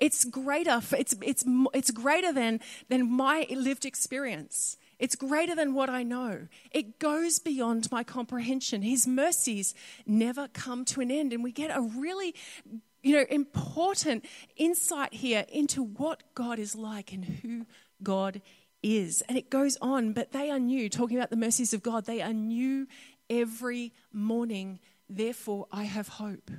It's 0.00 0.24
greater, 0.24 0.80
it's, 0.92 1.14
it's, 1.22 1.44
it's 1.72 1.90
greater 1.90 2.32
than, 2.32 2.60
than 2.88 3.10
my 3.10 3.46
lived 3.50 3.84
experience. 3.84 4.76
It's 4.98 5.14
greater 5.14 5.54
than 5.54 5.74
what 5.74 5.88
I 5.88 6.02
know. 6.02 6.48
It 6.72 6.98
goes 6.98 7.38
beyond 7.38 7.90
my 7.92 8.02
comprehension. 8.02 8.82
His 8.82 9.06
mercies 9.06 9.74
never 10.06 10.48
come 10.48 10.84
to 10.86 11.00
an 11.00 11.10
end. 11.10 11.32
And 11.32 11.44
we 11.44 11.52
get 11.52 11.76
a 11.76 11.80
really 11.80 12.34
you 13.02 13.14
know, 13.14 13.24
important 13.30 14.24
insight 14.56 15.14
here 15.14 15.44
into 15.48 15.82
what 15.82 16.22
God 16.34 16.58
is 16.58 16.74
like 16.74 17.12
and 17.12 17.24
who 17.24 17.66
God 18.02 18.42
is. 18.82 19.22
And 19.28 19.38
it 19.38 19.50
goes 19.50 19.76
on, 19.80 20.12
but 20.12 20.32
they 20.32 20.50
are 20.50 20.58
new, 20.58 20.88
talking 20.88 21.16
about 21.16 21.30
the 21.30 21.36
mercies 21.36 21.72
of 21.72 21.82
God, 21.82 22.06
they 22.06 22.20
are 22.20 22.32
new 22.32 22.86
every 23.30 23.92
morning. 24.12 24.80
Therefore, 25.08 25.66
I 25.72 25.84
have 25.84 26.08
hope. 26.08 26.50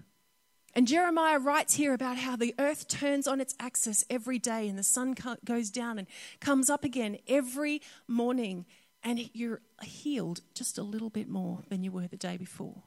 And 0.76 0.88
Jeremiah 0.88 1.40
writes 1.40 1.76
here 1.76 1.94
about 1.94 2.18
how 2.18 2.36
the 2.36 2.54
earth 2.60 2.88
turns 2.88 3.28
on 3.28 3.42
its 3.42 3.56
axis 3.60 4.06
every 4.10 4.40
day 4.40 4.68
and 4.68 4.78
the 4.78 4.84
sun 4.84 5.16
goes 5.44 5.70
down 5.70 5.98
and 5.98 6.08
comes 6.40 6.70
up 6.70 6.84
again 6.84 7.18
every 7.28 7.82
morning, 8.08 8.66
and 9.04 9.30
you're 9.34 9.62
healed 9.82 10.42
just 10.54 10.78
a 10.78 10.84
little 10.84 11.10
bit 11.10 11.28
more 11.28 11.64
than 11.70 11.84
you 11.84 11.92
were 11.92 12.08
the 12.08 12.18
day 12.18 12.38
before. 12.38 12.84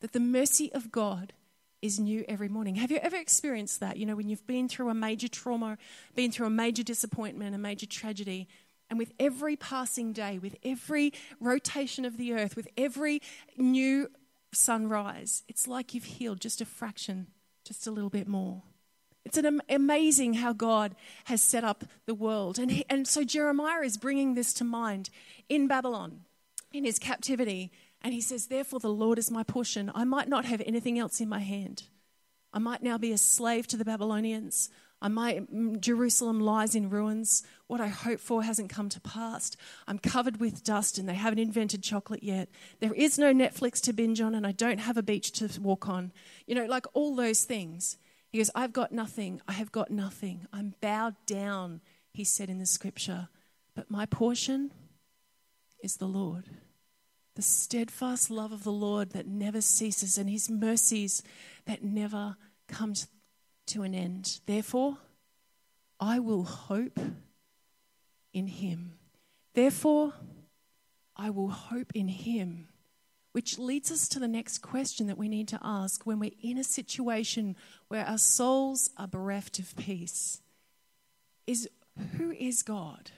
That 0.00 0.12
the 0.12 0.20
mercy 0.20 0.72
of 0.72 0.90
God 0.90 1.32
is 1.82 2.00
new 2.00 2.24
every 2.26 2.48
morning. 2.48 2.76
Have 2.76 2.90
you 2.90 2.98
ever 2.98 3.16
experienced 3.16 3.80
that? 3.80 3.96
You 3.96 4.06
know, 4.06 4.16
when 4.16 4.28
you've 4.28 4.46
been 4.46 4.68
through 4.68 4.88
a 4.88 4.94
major 4.94 5.28
trauma, 5.28 5.76
been 6.14 6.32
through 6.32 6.46
a 6.46 6.50
major 6.50 6.82
disappointment, 6.82 7.54
a 7.54 7.58
major 7.58 7.86
tragedy, 7.86 8.48
and 8.88 8.98
with 8.98 9.12
every 9.18 9.56
passing 9.56 10.12
day, 10.12 10.38
with 10.38 10.56
every 10.64 11.12
rotation 11.40 12.04
of 12.04 12.16
the 12.16 12.32
earth, 12.32 12.56
with 12.56 12.68
every 12.76 13.20
new 13.56 14.08
sunrise, 14.52 15.42
it's 15.48 15.66
like 15.66 15.94
you've 15.94 16.04
healed 16.04 16.40
just 16.40 16.60
a 16.60 16.64
fraction, 16.64 17.28
just 17.64 17.86
a 17.86 17.90
little 17.90 18.10
bit 18.10 18.28
more. 18.28 18.62
It's 19.24 19.36
an 19.36 19.60
amazing 19.68 20.34
how 20.34 20.52
God 20.52 20.94
has 21.24 21.42
set 21.42 21.64
up 21.64 21.84
the 22.06 22.14
world. 22.14 22.60
And, 22.60 22.70
he, 22.70 22.84
and 22.88 23.08
so 23.08 23.24
Jeremiah 23.24 23.82
is 23.82 23.96
bringing 23.96 24.34
this 24.34 24.52
to 24.54 24.64
mind 24.64 25.10
in 25.48 25.66
Babylon, 25.66 26.20
in 26.72 26.84
his 26.84 27.00
captivity. 27.00 27.72
And 28.02 28.14
he 28.14 28.20
says, 28.20 28.46
Therefore, 28.46 28.78
the 28.78 28.88
Lord 28.88 29.18
is 29.18 29.30
my 29.30 29.42
portion. 29.42 29.90
I 29.92 30.04
might 30.04 30.28
not 30.28 30.44
have 30.44 30.62
anything 30.64 30.96
else 30.96 31.20
in 31.20 31.28
my 31.28 31.40
hand. 31.40 31.84
I 32.52 32.60
might 32.60 32.84
now 32.84 32.98
be 32.98 33.10
a 33.10 33.18
slave 33.18 33.66
to 33.68 33.76
the 33.76 33.84
Babylonians. 33.84 34.70
I 35.00 35.08
might, 35.08 35.52
mm, 35.52 35.78
Jerusalem 35.80 36.40
lies 36.40 36.74
in 36.74 36.88
ruins. 36.88 37.42
What 37.66 37.80
I 37.80 37.88
hope 37.88 38.18
for 38.18 38.42
hasn't 38.42 38.70
come 38.70 38.88
to 38.88 39.00
pass. 39.00 39.56
I'm 39.86 39.98
covered 39.98 40.40
with 40.40 40.64
dust 40.64 40.98
and 40.98 41.08
they 41.08 41.14
haven't 41.14 41.38
invented 41.38 41.82
chocolate 41.82 42.22
yet. 42.22 42.48
There 42.80 42.94
is 42.94 43.18
no 43.18 43.32
Netflix 43.32 43.80
to 43.82 43.92
binge 43.92 44.20
on 44.20 44.34
and 44.34 44.46
I 44.46 44.52
don't 44.52 44.78
have 44.78 44.96
a 44.96 45.02
beach 45.02 45.32
to 45.32 45.60
walk 45.60 45.88
on. 45.88 46.12
You 46.46 46.54
know, 46.54 46.66
like 46.66 46.86
all 46.94 47.14
those 47.14 47.44
things. 47.44 47.98
He 48.30 48.38
goes, 48.38 48.50
I've 48.54 48.72
got 48.72 48.92
nothing. 48.92 49.40
I 49.46 49.52
have 49.52 49.70
got 49.70 49.90
nothing. 49.90 50.46
I'm 50.52 50.74
bowed 50.80 51.14
down, 51.26 51.80
he 52.12 52.24
said 52.24 52.48
in 52.48 52.58
the 52.58 52.66
scripture. 52.66 53.28
But 53.74 53.90
my 53.90 54.06
portion 54.06 54.72
is 55.82 55.96
the 55.96 56.06
Lord. 56.06 56.48
The 57.34 57.42
steadfast 57.42 58.30
love 58.30 58.52
of 58.52 58.64
the 58.64 58.72
Lord 58.72 59.10
that 59.10 59.26
never 59.26 59.60
ceases 59.60 60.16
and 60.16 60.30
his 60.30 60.50
mercies 60.50 61.22
that 61.66 61.84
never 61.84 62.36
comes 62.66 63.02
to 63.02 63.08
an 63.82 63.94
end. 63.94 64.40
Therefore, 64.46 64.98
I 65.98 66.18
will 66.18 66.44
hope 66.44 66.98
in 68.32 68.46
him. 68.46 68.92
Therefore, 69.54 70.12
I 71.16 71.30
will 71.30 71.48
hope 71.48 71.92
in 71.94 72.08
him. 72.08 72.68
Which 73.32 73.58
leads 73.58 73.92
us 73.92 74.08
to 74.08 74.18
the 74.18 74.28
next 74.28 74.58
question 74.58 75.08
that 75.08 75.18
we 75.18 75.28
need 75.28 75.48
to 75.48 75.60
ask 75.62 76.06
when 76.06 76.18
we're 76.18 76.30
in 76.42 76.56
a 76.56 76.64
situation 76.64 77.54
where 77.88 78.06
our 78.06 78.16
souls 78.16 78.90
are 78.96 79.06
bereft 79.06 79.58
of 79.58 79.76
peace 79.76 80.40
is 81.46 81.68
who 82.16 82.30
is 82.30 82.62
God? 82.62 83.10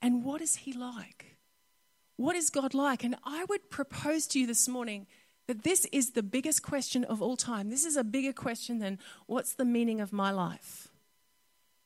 And 0.00 0.24
what 0.24 0.40
is 0.40 0.56
he 0.56 0.72
like? 0.72 1.36
What 2.16 2.36
is 2.36 2.50
God 2.50 2.74
like? 2.74 3.04
And 3.04 3.16
I 3.24 3.44
would 3.48 3.70
propose 3.70 4.26
to 4.28 4.40
you 4.40 4.46
this 4.46 4.68
morning 4.68 5.06
that 5.46 5.62
this 5.62 5.84
is 5.86 6.10
the 6.10 6.22
biggest 6.22 6.62
question 6.62 7.04
of 7.04 7.22
all 7.22 7.36
time. 7.36 7.70
This 7.70 7.84
is 7.84 7.96
a 7.96 8.04
bigger 8.04 8.32
question 8.32 8.78
than 8.78 8.98
what's 9.26 9.54
the 9.54 9.64
meaning 9.64 10.00
of 10.00 10.12
my 10.12 10.30
life? 10.30 10.88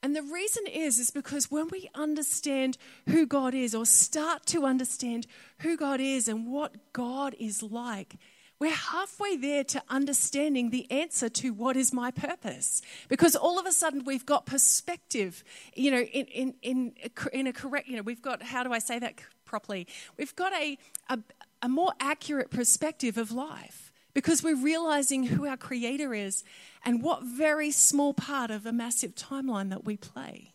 And 0.02 0.16
the 0.16 0.22
reason 0.22 0.66
is 0.66 0.98
is 0.98 1.10
because 1.10 1.50
when 1.50 1.68
we 1.68 1.90
understand 1.94 2.78
who 3.06 3.26
God 3.26 3.54
is 3.54 3.74
or 3.74 3.84
start 3.84 4.46
to 4.46 4.64
understand 4.64 5.26
who 5.58 5.76
God 5.76 6.00
is 6.00 6.26
and 6.26 6.46
what 6.46 6.74
God 6.92 7.34
is 7.38 7.62
like, 7.62 8.16
we're 8.58 8.70
halfway 8.70 9.36
there 9.36 9.64
to 9.64 9.82
understanding 9.88 10.68
the 10.68 10.90
answer 10.90 11.30
to 11.30 11.50
what 11.50 11.76
is 11.76 11.94
my 11.94 12.10
purpose. 12.10 12.82
Because 13.08 13.34
all 13.34 13.58
of 13.58 13.64
a 13.64 13.72
sudden 13.72 14.04
we've 14.04 14.26
got 14.26 14.44
perspective, 14.44 15.42
you 15.74 15.90
know, 15.90 16.00
in, 16.00 16.26
in, 16.26 16.54
in, 16.62 16.92
in 17.32 17.46
a 17.46 17.52
correct, 17.52 17.88
you 17.88 17.96
know, 17.96 18.02
we've 18.02 18.20
got, 18.20 18.42
how 18.42 18.62
do 18.62 18.72
I 18.72 18.78
say 18.78 18.98
that 18.98 19.14
properly? 19.46 19.86
We've 20.18 20.36
got 20.36 20.52
a, 20.52 20.76
a, 21.08 21.18
a 21.62 21.68
more 21.68 21.92
accurate 22.00 22.50
perspective 22.50 23.16
of 23.16 23.32
life 23.32 23.92
because 24.14 24.42
we're 24.42 24.56
realizing 24.56 25.24
who 25.24 25.46
our 25.46 25.56
Creator 25.56 26.14
is 26.14 26.42
and 26.84 27.02
what 27.02 27.22
very 27.22 27.70
small 27.70 28.14
part 28.14 28.50
of 28.50 28.66
a 28.66 28.72
massive 28.72 29.14
timeline 29.14 29.70
that 29.70 29.84
we 29.84 29.96
play. 29.96 30.54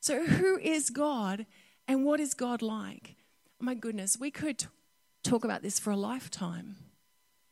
So, 0.00 0.26
who 0.26 0.58
is 0.58 0.90
God 0.90 1.46
and 1.88 2.04
what 2.04 2.20
is 2.20 2.34
God 2.34 2.62
like? 2.62 3.16
My 3.60 3.74
goodness, 3.74 4.18
we 4.18 4.30
could 4.30 4.64
talk 5.22 5.44
about 5.44 5.62
this 5.62 5.78
for 5.78 5.90
a 5.90 5.96
lifetime. 5.96 6.76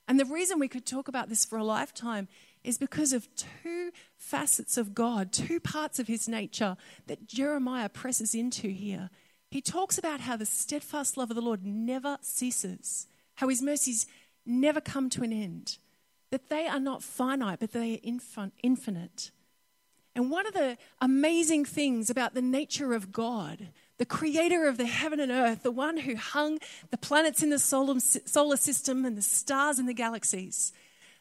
And 0.08 0.18
the 0.18 0.24
reason 0.24 0.58
we 0.58 0.68
could 0.68 0.84
talk 0.84 1.06
about 1.06 1.28
this 1.28 1.44
for 1.44 1.56
a 1.56 1.64
lifetime 1.64 2.26
is 2.64 2.76
because 2.76 3.12
of 3.12 3.28
two 3.36 3.92
facets 4.16 4.76
of 4.76 4.92
God, 4.92 5.32
two 5.32 5.60
parts 5.60 6.00
of 6.00 6.08
his 6.08 6.28
nature 6.28 6.76
that 7.06 7.28
Jeremiah 7.28 7.88
presses 7.88 8.34
into 8.34 8.68
here 8.68 9.10
he 9.50 9.60
talks 9.60 9.98
about 9.98 10.20
how 10.20 10.36
the 10.36 10.46
steadfast 10.46 11.16
love 11.16 11.30
of 11.30 11.36
the 11.36 11.42
Lord 11.42 11.64
never 11.64 12.18
ceases, 12.22 13.06
how 13.36 13.48
his 13.48 13.62
mercies 13.62 14.06
never 14.46 14.80
come 14.80 15.10
to 15.10 15.22
an 15.22 15.32
end, 15.32 15.78
that 16.30 16.48
they 16.48 16.66
are 16.66 16.80
not 16.80 17.02
finite, 17.02 17.58
but 17.60 17.72
they 17.72 18.00
are 18.36 18.50
infinite. 18.62 19.30
And 20.14 20.30
one 20.30 20.46
of 20.46 20.54
the 20.54 20.76
amazing 21.00 21.64
things 21.64 22.10
about 22.10 22.34
the 22.34 22.42
nature 22.42 22.94
of 22.94 23.12
God, 23.12 23.68
the 23.98 24.06
creator 24.06 24.66
of 24.66 24.76
the 24.76 24.86
heaven 24.86 25.20
and 25.20 25.30
earth, 25.30 25.62
the 25.62 25.70
one 25.70 25.98
who 25.98 26.16
hung 26.16 26.58
the 26.90 26.98
planets 26.98 27.42
in 27.42 27.50
the 27.50 27.58
solar 27.58 28.56
system 28.56 29.04
and 29.04 29.16
the 29.16 29.22
stars 29.22 29.78
in 29.78 29.86
the 29.86 29.94
galaxies, 29.94 30.72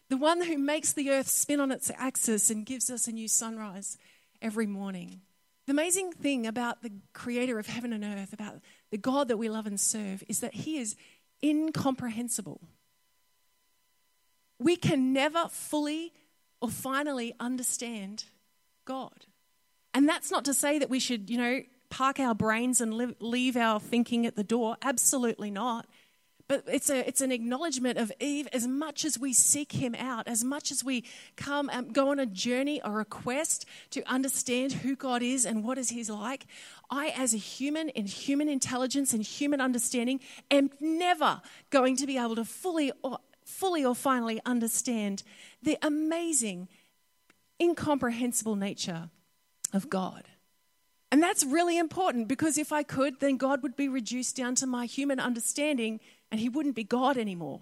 the 0.09 0.17
one 0.17 0.43
who 0.43 0.57
makes 0.57 0.93
the 0.93 1.11
earth 1.11 1.27
spin 1.27 1.59
on 1.59 1.71
its 1.71 1.91
axis 1.97 2.49
and 2.49 2.65
gives 2.65 2.89
us 2.89 3.07
a 3.07 3.11
new 3.11 3.27
sunrise 3.27 3.97
every 4.41 4.65
morning, 4.65 5.21
the 5.69 5.73
amazing 5.73 6.11
thing 6.11 6.47
about 6.47 6.81
the 6.81 6.91
creator 7.13 7.59
of 7.59 7.67
heaven 7.67 7.93
and 7.93 8.03
earth, 8.03 8.33
about 8.33 8.55
the 8.89 8.97
God 8.97 9.27
that 9.27 9.37
we 9.37 9.49
love 9.49 9.67
and 9.67 9.79
serve, 9.79 10.23
is 10.27 10.39
that 10.39 10.55
he 10.55 10.79
is 10.79 10.95
incomprehensible. 11.43 12.59
We 14.57 14.75
can 14.75 15.13
never 15.13 15.47
fully 15.47 16.11
or 16.59 16.69
finally 16.69 17.35
understand 17.39 18.23
God. 18.85 19.27
And 19.93 20.09
that's 20.09 20.31
not 20.31 20.43
to 20.45 20.55
say 20.55 20.79
that 20.79 20.89
we 20.89 20.99
should, 20.99 21.29
you 21.29 21.37
know, 21.37 21.61
park 21.91 22.19
our 22.19 22.33
brains 22.33 22.81
and 22.81 23.15
leave 23.19 23.55
our 23.55 23.79
thinking 23.79 24.25
at 24.25 24.35
the 24.35 24.43
door. 24.43 24.75
Absolutely 24.81 25.51
not. 25.51 25.85
But 26.49 26.63
it's, 26.65 26.89
a, 26.89 27.07
it's 27.07 27.21
an 27.21 27.31
acknowledgement 27.31 27.99
of 27.99 28.11
Eve 28.19 28.47
as 28.51 28.65
much 28.65 29.05
as 29.05 29.19
we 29.19 29.33
seek 29.33 29.73
him 29.73 29.93
out, 29.93 30.27
as 30.27 30.43
much 30.43 30.71
as 30.71 30.83
we 30.83 31.03
come 31.35 31.69
and 31.71 31.93
go 31.93 32.09
on 32.09 32.17
a 32.17 32.25
journey 32.25 32.81
or 32.83 32.99
a 32.99 33.05
quest 33.05 33.67
to 33.91 34.01
understand 34.11 34.73
who 34.73 34.95
God 34.95 35.21
is 35.21 35.45
and 35.45 35.63
what 35.63 35.77
is 35.77 35.89
he's 35.89 36.09
like. 36.09 36.47
I, 36.89 37.09
as 37.09 37.35
a 37.35 37.37
human 37.37 37.89
in 37.89 38.07
human 38.07 38.49
intelligence 38.49 39.13
and 39.13 39.21
human 39.21 39.61
understanding, 39.61 40.21
am 40.49 40.71
never 40.79 41.39
going 41.69 41.95
to 41.97 42.07
be 42.07 42.17
able 42.17 42.35
to 42.35 42.45
fully 42.45 42.91
or, 43.03 43.19
fully 43.45 43.85
or 43.85 43.93
finally 43.93 44.41
understand 44.43 45.21
the 45.61 45.77
amazing, 45.83 46.67
incomprehensible 47.61 48.55
nature 48.55 49.11
of 49.71 49.87
God. 49.87 50.23
And 51.11 51.21
that's 51.21 51.43
really 51.43 51.77
important 51.77 52.27
because 52.27 52.57
if 52.57 52.71
I 52.71 52.81
could, 52.81 53.19
then 53.19 53.37
God 53.37 53.61
would 53.61 53.75
be 53.75 53.87
reduced 53.87 54.35
down 54.35 54.55
to 54.55 54.67
my 54.67 54.87
human 54.87 55.19
understanding 55.19 55.99
and 56.31 56.39
he 56.39 56.49
wouldn't 56.49 56.75
be 56.75 56.83
God 56.83 57.17
anymore. 57.17 57.61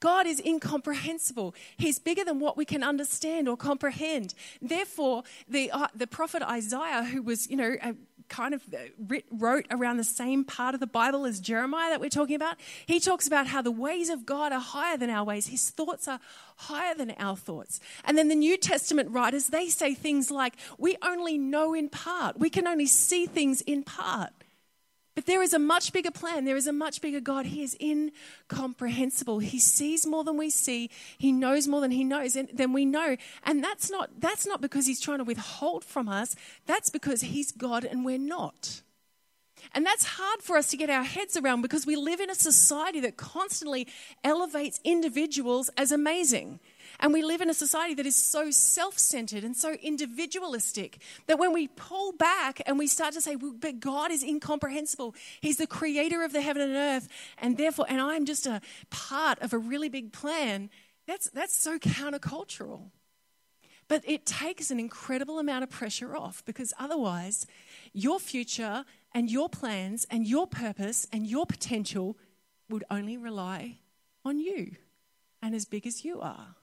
God 0.00 0.26
is 0.26 0.40
incomprehensible. 0.44 1.54
He's 1.76 1.98
bigger 1.98 2.24
than 2.24 2.38
what 2.38 2.56
we 2.56 2.64
can 2.64 2.84
understand 2.84 3.48
or 3.48 3.56
comprehend. 3.56 4.32
Therefore, 4.62 5.24
the, 5.48 5.70
uh, 5.72 5.88
the 5.94 6.06
prophet 6.06 6.42
Isaiah, 6.42 7.02
who 7.02 7.20
was, 7.22 7.50
you 7.50 7.56
know, 7.56 7.74
kind 8.28 8.54
of 8.54 8.62
uh, 8.72 9.16
wrote 9.30 9.66
around 9.70 9.96
the 9.96 10.04
same 10.04 10.44
part 10.44 10.74
of 10.74 10.80
the 10.80 10.86
Bible 10.86 11.24
as 11.24 11.40
Jeremiah 11.40 11.90
that 11.90 12.00
we're 12.00 12.10
talking 12.10 12.36
about, 12.36 12.56
he 12.86 13.00
talks 13.00 13.26
about 13.26 13.48
how 13.48 13.62
the 13.62 13.72
ways 13.72 14.08
of 14.08 14.24
God 14.24 14.52
are 14.52 14.60
higher 14.60 14.96
than 14.96 15.10
our 15.10 15.24
ways. 15.24 15.48
His 15.48 15.70
thoughts 15.70 16.06
are 16.06 16.20
higher 16.56 16.94
than 16.94 17.12
our 17.18 17.36
thoughts. 17.36 17.80
And 18.04 18.16
then 18.16 18.28
the 18.28 18.34
New 18.34 18.56
Testament 18.56 19.10
writers, 19.10 19.48
they 19.48 19.68
say 19.68 19.94
things 19.94 20.30
like, 20.30 20.54
we 20.78 20.96
only 21.02 21.38
know 21.38 21.74
in 21.74 21.88
part, 21.88 22.38
we 22.38 22.50
can 22.50 22.66
only 22.66 22.86
see 22.86 23.26
things 23.26 23.62
in 23.62 23.82
part. 23.82 24.30
But 25.18 25.26
there 25.26 25.42
is 25.42 25.52
a 25.52 25.58
much 25.58 25.92
bigger 25.92 26.12
plan. 26.12 26.44
There 26.44 26.56
is 26.56 26.68
a 26.68 26.72
much 26.72 27.00
bigger 27.00 27.18
God. 27.18 27.46
He 27.46 27.64
is 27.64 27.76
incomprehensible. 27.80 29.40
He 29.40 29.58
sees 29.58 30.06
more 30.06 30.22
than 30.22 30.36
we 30.36 30.48
see. 30.48 30.90
He 31.18 31.32
knows 31.32 31.66
more 31.66 31.80
than 31.80 31.90
he 31.90 32.04
knows 32.04 32.36
and 32.36 32.48
than 32.50 32.72
we 32.72 32.84
know. 32.84 33.16
And 33.42 33.64
that's 33.64 33.90
not 33.90 34.20
that's 34.20 34.46
not 34.46 34.60
because 34.60 34.86
he's 34.86 35.00
trying 35.00 35.18
to 35.18 35.24
withhold 35.24 35.84
from 35.84 36.08
us. 36.08 36.36
That's 36.66 36.88
because 36.88 37.22
he's 37.22 37.50
God 37.50 37.84
and 37.84 38.04
we're 38.04 38.16
not. 38.16 38.82
And 39.74 39.84
that's 39.84 40.04
hard 40.04 40.40
for 40.40 40.56
us 40.56 40.68
to 40.68 40.76
get 40.76 40.88
our 40.88 41.02
heads 41.02 41.36
around 41.36 41.62
because 41.62 41.84
we 41.84 41.96
live 41.96 42.20
in 42.20 42.30
a 42.30 42.34
society 42.36 43.00
that 43.00 43.16
constantly 43.16 43.88
elevates 44.22 44.78
individuals 44.84 45.68
as 45.76 45.90
amazing. 45.90 46.60
And 47.00 47.12
we 47.12 47.22
live 47.22 47.40
in 47.40 47.48
a 47.48 47.54
society 47.54 47.94
that 47.94 48.06
is 48.06 48.16
so 48.16 48.50
self 48.50 48.98
centered 48.98 49.44
and 49.44 49.56
so 49.56 49.72
individualistic 49.74 50.98
that 51.26 51.38
when 51.38 51.52
we 51.52 51.68
pull 51.68 52.12
back 52.12 52.60
and 52.66 52.78
we 52.78 52.88
start 52.88 53.14
to 53.14 53.20
say, 53.20 53.36
well, 53.36 53.54
but 53.58 53.78
God 53.78 54.10
is 54.10 54.22
incomprehensible, 54.22 55.14
He's 55.40 55.58
the 55.58 55.66
creator 55.66 56.24
of 56.24 56.32
the 56.32 56.40
heaven 56.40 56.62
and 56.62 56.74
earth, 56.74 57.08
and 57.38 57.56
therefore, 57.56 57.86
and 57.88 58.00
I'm 58.00 58.24
just 58.24 58.46
a 58.46 58.60
part 58.90 59.40
of 59.40 59.52
a 59.52 59.58
really 59.58 59.88
big 59.88 60.12
plan, 60.12 60.70
that's, 61.06 61.30
that's 61.30 61.56
so 61.56 61.78
countercultural. 61.78 62.90
But 63.86 64.02
it 64.06 64.26
takes 64.26 64.70
an 64.70 64.78
incredible 64.78 65.38
amount 65.38 65.64
of 65.64 65.70
pressure 65.70 66.14
off 66.14 66.44
because 66.44 66.74
otherwise, 66.78 67.46
your 67.94 68.20
future 68.20 68.84
and 69.14 69.30
your 69.30 69.48
plans 69.48 70.06
and 70.10 70.26
your 70.26 70.46
purpose 70.46 71.06
and 71.10 71.26
your 71.26 71.46
potential 71.46 72.18
would 72.68 72.84
only 72.90 73.16
rely 73.16 73.78
on 74.24 74.38
you 74.38 74.76
and 75.40 75.54
as 75.54 75.64
big 75.64 75.86
as 75.86 76.04
you 76.04 76.20
are. 76.20 76.57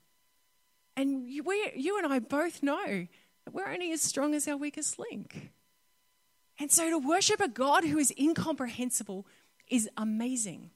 And 0.96 1.28
you, 1.30 1.44
we, 1.44 1.72
you 1.76 1.98
and 1.98 2.12
I 2.12 2.20
both 2.20 2.64
know 2.64 3.08
that 3.46 3.54
we're 3.54 3.72
only 3.72 3.92
as 3.92 4.02
strong 4.02 4.34
as 4.34 4.48
our 4.48 4.58
weakest 4.58 4.98
link. 4.98 5.52
And 6.60 6.72
so 6.72 6.90
to 6.90 6.98
worship 6.98 7.40
a 7.42 7.48
God 7.48 7.84
who 7.84 7.98
is 7.98 8.14
incomprehensible 8.18 9.26
is 9.68 9.90
amazing. 9.98 10.70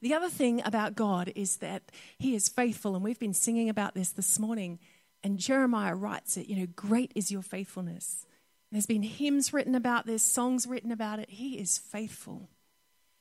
The 0.00 0.14
other 0.14 0.28
thing 0.28 0.62
about 0.64 0.96
God 0.96 1.32
is 1.34 1.58
that 1.58 1.82
He 2.18 2.34
is 2.34 2.48
faithful, 2.48 2.94
and 2.94 3.04
we've 3.04 3.18
been 3.18 3.34
singing 3.34 3.68
about 3.68 3.94
this 3.94 4.10
this 4.10 4.38
morning. 4.38 4.78
And 5.24 5.38
Jeremiah 5.38 5.94
writes 5.94 6.36
it, 6.36 6.46
you 6.48 6.56
know, 6.56 6.66
great 6.76 7.12
is 7.14 7.32
your 7.32 7.42
faithfulness. 7.42 8.24
There's 8.70 8.86
been 8.86 9.02
hymns 9.02 9.52
written 9.52 9.74
about 9.74 10.06
this, 10.06 10.22
songs 10.22 10.66
written 10.66 10.92
about 10.92 11.18
it. 11.18 11.30
He 11.30 11.58
is 11.58 11.78
faithful. 11.78 12.48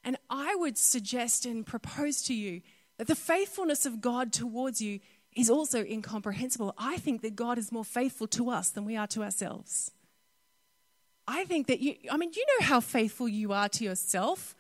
And 0.03 0.17
I 0.30 0.56
would 0.56 0.77
suggest 0.77 1.45
and 1.45 1.65
propose 1.65 2.21
to 2.23 2.34
you 2.34 2.62
that 2.97 3.08
the 3.08 3.15
faithfulness 3.15 3.86
of 3.86 4.01
God 4.01 4.32
towards 4.32 4.82
you 4.82 4.99
is 5.38 5.52
also 5.52 5.84
incomprehensible. 5.84 6.73
I 6.80 6.97
think 6.97 7.21
that 7.21 7.36
God 7.36 7.60
is 7.60 7.71
more 7.71 7.86
faithful 7.86 8.28
to 8.30 8.50
us 8.50 8.71
than 8.71 8.86
we 8.86 8.97
are 8.97 9.06
to 9.08 9.21
ourselves. 9.21 9.91
I 11.28 11.45
think 11.45 11.67
that 11.67 11.80
you, 11.80 11.95
I 12.12 12.17
mean, 12.17 12.32
you 12.36 12.43
know 12.47 12.65
how 12.65 12.80
faithful 12.80 13.28
you 13.28 13.54
are 13.54 13.69
to 13.69 13.84
yourself. 13.84 14.56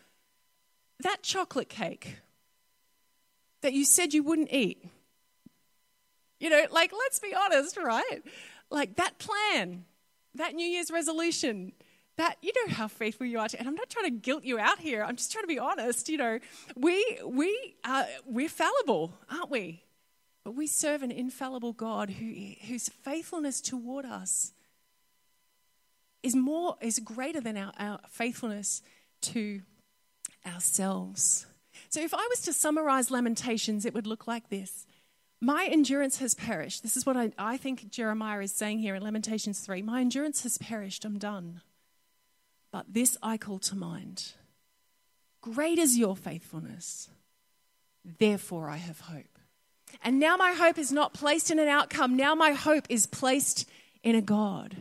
That 0.99 1.23
chocolate 1.23 1.69
cake 1.69 2.17
that 3.61 3.73
you 3.73 3.85
said 3.85 4.13
you 4.13 4.21
wouldn't 4.21 4.53
eat. 4.53 4.85
You 6.39 6.51
know, 6.51 6.65
like, 6.69 6.91
let's 6.93 7.19
be 7.19 7.33
honest, 7.33 7.77
right? 7.77 8.21
Like 8.69 8.97
that 8.97 9.17
plan, 9.17 9.85
that 10.35 10.53
New 10.53 10.67
Year's 10.67 10.91
resolution, 10.91 11.71
that 12.17 12.35
you 12.43 12.51
know 12.55 12.73
how 12.73 12.87
faithful 12.87 13.25
you 13.27 13.37
are 13.39 13.47
to 13.47 13.59
and 13.59 13.67
i'm 13.67 13.75
not 13.75 13.91
trying 13.91 14.05
to 14.05 14.09
guilt 14.09 14.43
you 14.43 14.57
out 14.57 14.79
here 14.79 15.03
i'm 15.03 15.15
just 15.15 15.31
trying 15.31 15.43
to 15.43 15.47
be 15.47 15.59
honest 15.59 16.09
you 16.09 16.17
know 16.17 16.39
we 16.75 17.19
we 17.23 17.75
uh, 17.83 18.05
we're 18.25 18.49
fallible 18.49 19.13
aren't 19.29 19.51
we 19.51 19.83
but 20.47 20.55
we 20.55 20.65
serve 20.65 21.03
an 21.03 21.11
infallible 21.11 21.73
god 21.73 22.09
who 22.09 22.33
whose 22.69 22.87
faithfulness 22.87 23.59
toward 23.59 24.05
us 24.05 24.53
is 26.23 26.37
more 26.37 26.77
is 26.79 26.99
greater 26.99 27.41
than 27.41 27.57
our, 27.57 27.73
our 27.77 27.99
faithfulness 28.09 28.81
to 29.19 29.59
ourselves 30.45 31.47
so 31.89 31.99
if 31.99 32.13
i 32.13 32.25
was 32.29 32.39
to 32.39 32.53
summarize 32.53 33.11
lamentations 33.11 33.85
it 33.85 33.93
would 33.93 34.07
look 34.07 34.25
like 34.25 34.47
this 34.47 34.87
my 35.39 35.67
endurance 35.71 36.17
has 36.17 36.33
perished. 36.33 36.81
This 36.81 36.97
is 36.97 37.05
what 37.05 37.15
I, 37.15 37.31
I 37.37 37.57
think 37.57 37.91
Jeremiah 37.91 38.39
is 38.39 38.51
saying 38.51 38.79
here 38.79 38.95
in 38.95 39.03
Lamentations 39.03 39.59
3. 39.59 39.83
My 39.83 40.01
endurance 40.01 40.41
has 40.41 40.57
perished. 40.57 41.05
I'm 41.05 41.19
done. 41.19 41.61
But 42.71 42.91
this 42.91 43.19
I 43.21 43.37
call 43.37 43.59
to 43.59 43.75
mind 43.75 44.31
Great 45.41 45.77
is 45.77 45.95
your 45.95 46.15
faithfulness, 46.15 47.09
therefore 48.03 48.67
I 48.67 48.77
have 48.77 49.01
hope. 49.01 49.36
And 50.03 50.19
now 50.19 50.37
my 50.37 50.53
hope 50.53 50.77
is 50.77 50.91
not 50.91 51.13
placed 51.13 51.51
in 51.51 51.59
an 51.59 51.67
outcome, 51.67 52.15
now 52.15 52.35
my 52.35 52.51
hope 52.51 52.85
is 52.89 53.07
placed 53.07 53.67
in 54.03 54.15
a 54.15 54.21
God 54.21 54.75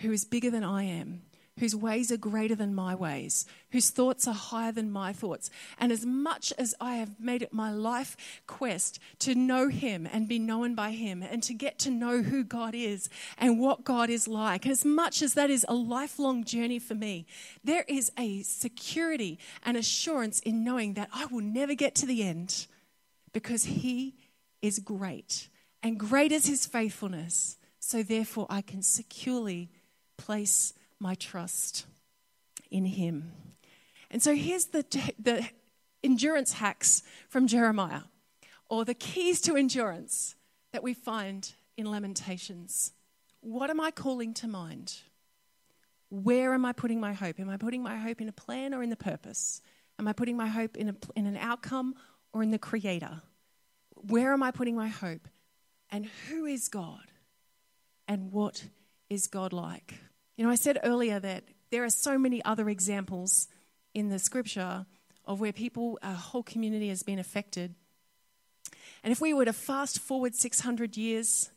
who 0.00 0.10
is 0.10 0.24
bigger 0.24 0.50
than 0.50 0.64
I 0.64 0.84
am 0.84 1.22
whose 1.58 1.76
ways 1.76 2.10
are 2.10 2.16
greater 2.16 2.54
than 2.54 2.74
my 2.74 2.94
ways, 2.94 3.44
whose 3.70 3.90
thoughts 3.90 4.26
are 4.26 4.34
higher 4.34 4.72
than 4.72 4.90
my 4.90 5.12
thoughts. 5.12 5.50
And 5.78 5.92
as 5.92 6.04
much 6.06 6.52
as 6.58 6.74
I 6.80 6.96
have 6.96 7.20
made 7.20 7.42
it 7.42 7.52
my 7.52 7.70
life 7.70 8.16
quest 8.46 8.98
to 9.20 9.34
know 9.34 9.68
Him 9.68 10.08
and 10.10 10.28
be 10.28 10.38
known 10.38 10.74
by 10.74 10.92
Him 10.92 11.22
and 11.22 11.42
to 11.44 11.54
get 11.54 11.78
to 11.80 11.90
know 11.90 12.22
who 12.22 12.42
God 12.42 12.74
is 12.74 13.08
and 13.38 13.60
what 13.60 13.84
God 13.84 14.08
is 14.08 14.26
like, 14.26 14.66
as 14.66 14.84
much 14.84 15.22
as 15.22 15.34
that 15.34 15.50
is 15.50 15.66
a 15.68 15.74
lifelong 15.74 16.42
journey 16.42 16.78
for 16.78 16.94
me, 16.94 17.26
there 17.62 17.84
is 17.86 18.10
a 18.18 18.42
security 18.42 19.38
and 19.62 19.76
assurance 19.76 20.40
in 20.40 20.64
knowing 20.64 20.94
that 20.94 21.10
I 21.12 21.26
will 21.26 21.42
never 21.42 21.74
get 21.74 21.94
to 21.96 22.06
the 22.06 22.22
end 22.22 22.66
because 23.32 23.64
He 23.64 24.14
is 24.62 24.78
great 24.78 25.48
and 25.82 25.98
great 25.98 26.32
is 26.32 26.46
His 26.46 26.64
faithfulness. 26.64 27.58
So 27.78 28.02
therefore, 28.02 28.46
I 28.48 28.62
can 28.62 28.80
securely 28.80 29.68
place 30.16 30.72
my 30.98 31.14
trust 31.16 31.84
in 32.70 32.84
Him. 32.84 33.32
And 34.10 34.22
so 34.22 34.34
here's 34.34 34.66
the, 34.66 34.84
the 35.18 35.48
endurance 36.04 36.54
hacks 36.54 37.02
from 37.28 37.46
Jeremiah, 37.46 38.02
or 38.68 38.84
the 38.84 38.94
keys 38.94 39.40
to 39.42 39.56
endurance 39.56 40.36
that 40.72 40.82
we 40.82 40.94
find 40.94 41.52
in 41.76 41.90
Lamentations. 41.90 42.92
What 43.40 43.70
am 43.70 43.80
I 43.80 43.90
calling 43.90 44.32
to 44.34 44.46
mind? 44.46 44.94
Where 46.08 46.54
am 46.54 46.64
I 46.64 46.72
putting 46.72 47.00
my 47.00 47.14
hope? 47.14 47.40
Am 47.40 47.48
I 47.48 47.56
putting 47.56 47.82
my 47.82 47.96
hope 47.96 48.20
in 48.20 48.28
a 48.28 48.32
plan 48.32 48.74
or 48.74 48.82
in 48.82 48.90
the 48.90 48.96
purpose? 48.96 49.62
Am 49.98 50.06
I 50.06 50.12
putting 50.12 50.36
my 50.36 50.46
hope 50.46 50.76
in, 50.76 50.90
a, 50.90 50.94
in 51.16 51.26
an 51.26 51.36
outcome 51.36 51.94
or 52.32 52.42
in 52.42 52.50
the 52.50 52.58
Creator? 52.58 53.22
Where 54.06 54.32
am 54.32 54.42
I 54.42 54.50
putting 54.50 54.76
my 54.76 54.88
hope? 54.88 55.28
And 55.90 56.06
who 56.28 56.44
is 56.44 56.68
God? 56.68 57.10
And 58.08 58.32
what 58.32 58.64
is 59.08 59.26
God 59.26 59.52
like? 59.52 59.94
You 60.36 60.44
know, 60.44 60.50
I 60.50 60.56
said 60.56 60.78
earlier 60.82 61.20
that 61.20 61.44
there 61.70 61.84
are 61.84 61.90
so 61.90 62.18
many 62.18 62.44
other 62.44 62.68
examples 62.68 63.48
in 63.94 64.08
the 64.08 64.18
scripture 64.18 64.86
of 65.24 65.40
where 65.40 65.52
people, 65.52 65.98
a 66.02 66.12
whole 66.12 66.42
community 66.42 66.88
has 66.88 67.02
been 67.02 67.18
affected. 67.18 67.74
And 69.04 69.12
if 69.12 69.20
we 69.20 69.34
were 69.34 69.44
to 69.44 69.52
fast 69.52 69.98
forward 69.98 70.34
600 70.34 70.96
years 70.96 71.50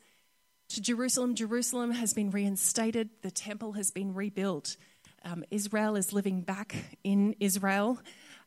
to 0.70 0.82
Jerusalem, 0.82 1.36
Jerusalem 1.36 1.92
has 1.92 2.14
been 2.14 2.32
reinstated, 2.32 3.10
the 3.22 3.32
temple 3.32 3.74
has 3.74 3.92
been 3.92 4.14
rebuilt. 4.14 4.78
Um, 5.24 5.44
Israel 5.52 5.96
is 5.96 6.14
living 6.14 6.42
back 6.42 6.76
in 7.04 7.36
Israel. 7.40 8.00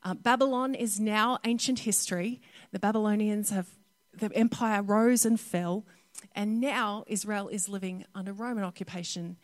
Uh, 0.02 0.14
Babylon 0.14 0.74
is 0.74 1.00
now 1.00 1.38
ancient 1.44 1.80
history. 1.80 2.40
The 2.72 2.78
Babylonians 2.78 3.50
have, 3.50 3.68
the 4.18 4.30
empire 4.34 4.82
rose 4.82 5.24
and 5.24 5.38
fell, 5.38 5.84
and 6.34 6.60
now 6.60 7.04
Israel 7.06 7.48
is 7.48 7.68
living 7.68 8.04
under 8.14 8.32
Roman 8.32 8.64
occupation 8.64 9.36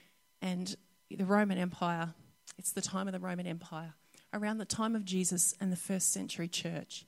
and 0.42 0.76
the 1.10 1.24
Roman 1.24 1.58
Empire. 1.58 2.14
It's 2.58 2.72
the 2.72 2.82
time 2.82 3.08
of 3.08 3.12
the 3.12 3.20
Roman 3.20 3.46
Empire, 3.46 3.94
around 4.32 4.58
the 4.58 4.64
time 4.64 4.94
of 4.94 5.04
Jesus 5.04 5.54
and 5.60 5.72
the 5.72 5.76
first 5.76 6.12
century 6.12 6.48
church. 6.48 7.06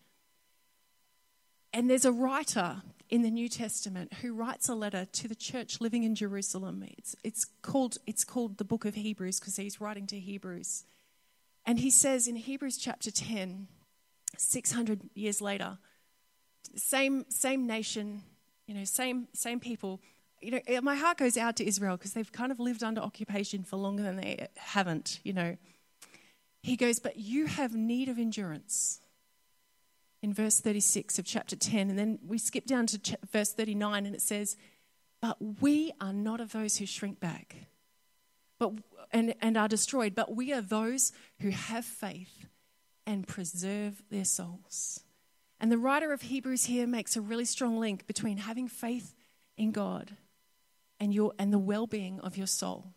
And 1.73 1.91
there's 1.91 2.05
a 2.05 2.13
writer 2.13 2.83
in 3.11 3.23
the 3.23 3.31
New 3.31 3.49
Testament 3.49 4.15
who 4.15 4.35
writes 4.35 4.69
a 4.69 4.75
letter 4.75 5.05
to 5.05 5.29
the 5.29 5.35
church 5.35 5.81
living 5.81 6.05
in 6.05 6.15
Jerusalem. 6.15 6.85
It's, 6.97 7.15
it's, 7.23 7.45
called, 7.63 7.99
it's 8.07 8.25
called 8.25 8.59
the 8.59 8.65
book 8.65 8.85
of 8.85 8.95
Hebrews 8.95 9.39
because 9.39 9.57
he's 9.57 9.81
writing 9.81 10.07
to 10.09 10.19
Hebrews. 10.19 10.85
And 11.65 11.79
he 11.79 11.91
says 11.91 12.27
in 12.27 12.37
Hebrews 12.37 12.79
chapter 12.79 13.11
10, 13.11 13.69
600 14.37 15.11
years 15.15 15.41
later, 15.41 15.79
same, 16.75 17.25
same 17.29 17.67
nation, 17.67 18.23
you 18.67 18.75
know, 18.75 18.85
same, 18.85 19.29
same 19.33 19.61
people, 19.61 20.01
you 20.41 20.51
know, 20.51 20.81
my 20.83 20.97
heart 20.97 21.19
goes 21.19 21.37
out 21.37 21.57
to 21.57 21.67
Israel 21.67 21.97
because 21.97 22.13
they've 22.13 22.31
kind 22.31 22.53
of 22.53 22.61
lived 22.61 22.83
under 22.83 23.01
occupation 23.01 23.65
for 23.65 23.77
longer 23.77 24.03
than 24.03 24.17
they 24.17 24.49
haven't, 24.57 25.21
you 25.23 25.33
know. 25.33 25.57
He 26.63 26.77
goes, 26.77 26.99
But 26.99 27.17
you 27.17 27.47
have 27.47 27.75
need 27.75 28.09
of 28.09 28.19
endurance. 28.19 29.01
In 30.23 30.35
verse 30.35 30.61
36 30.61 31.19
of 31.19 31.25
chapter 31.25 31.57
10. 31.57 31.91
And 31.91 31.99
then 31.99 32.19
we 32.27 32.39
skip 32.39 32.67
down 32.67 32.87
to 32.87 32.99
ch- 32.99 33.15
verse 33.31 33.53
39 33.53 34.07
and 34.07 34.15
it 34.15 34.23
says, 34.23 34.57
But 35.21 35.37
we 35.61 35.93
are 36.01 36.13
not 36.13 36.41
of 36.41 36.53
those 36.53 36.77
who 36.79 36.87
shrink 36.87 37.21
back 37.21 37.57
but, 38.59 38.73
and, 39.13 39.35
and 39.41 39.57
are 39.57 39.69
destroyed, 39.69 40.15
but 40.15 40.35
we 40.35 40.53
are 40.53 40.61
those 40.61 41.13
who 41.41 41.51
have 41.51 41.85
faith 41.85 42.47
and 43.07 43.27
preserve 43.27 44.03
their 44.11 44.25
souls. 44.25 45.01
And 45.61 45.73
the 45.73 45.79
writer 45.79 46.12
of 46.12 46.23
Hebrews 46.23 46.66
here 46.66 46.87
makes 46.87 47.16
a 47.16 47.21
really 47.21 47.45
strong 47.45 47.79
link 47.79 48.07
between 48.07 48.38
having 48.38 48.69
faith 48.69 49.14
in 49.57 49.73
God 49.73 50.12
and, 51.01 51.14
your, 51.14 51.33
and 51.38 51.53
the 51.53 51.59
well 51.59 51.87
being 51.87 52.21
of 52.21 52.37
your 52.37 52.47
soul, 52.47 52.92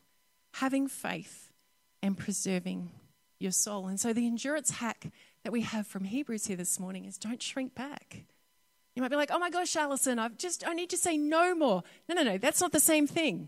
having 0.54 0.88
faith 0.88 1.52
and 2.02 2.18
preserving 2.18 2.92
your 3.40 3.52
soul. 3.52 3.88
And 3.88 4.00
so, 4.00 4.12
the 4.14 4.28
endurance 4.28 4.72
hack 4.72 5.08
that 5.44 5.52
we 5.52 5.62
have 5.62 5.88
from 5.88 6.04
Hebrews 6.04 6.48
here 6.48 6.58
this 6.58 6.80
morning 6.80 7.06
is 7.06 7.18
don't 7.18 7.42
shrink 7.42 7.76
back. 7.76 8.24
You 8.96 9.02
might 9.02 9.12
be 9.12 9.16
like, 9.16 9.32
oh 9.32 9.40
my 9.40 9.50
gosh, 9.50 9.76
Alison, 9.76 10.20
I've 10.20 10.38
just, 10.38 10.68
I 10.68 10.74
need 10.74 10.90
to 10.90 10.98
say 10.98 11.18
no 11.18 11.56
more. 11.56 11.84
No, 12.10 12.16
no, 12.16 12.24
no, 12.24 12.38
that's 12.38 12.60
not 12.60 12.74
the 12.74 12.80
same 12.80 13.08
thing. 13.08 13.48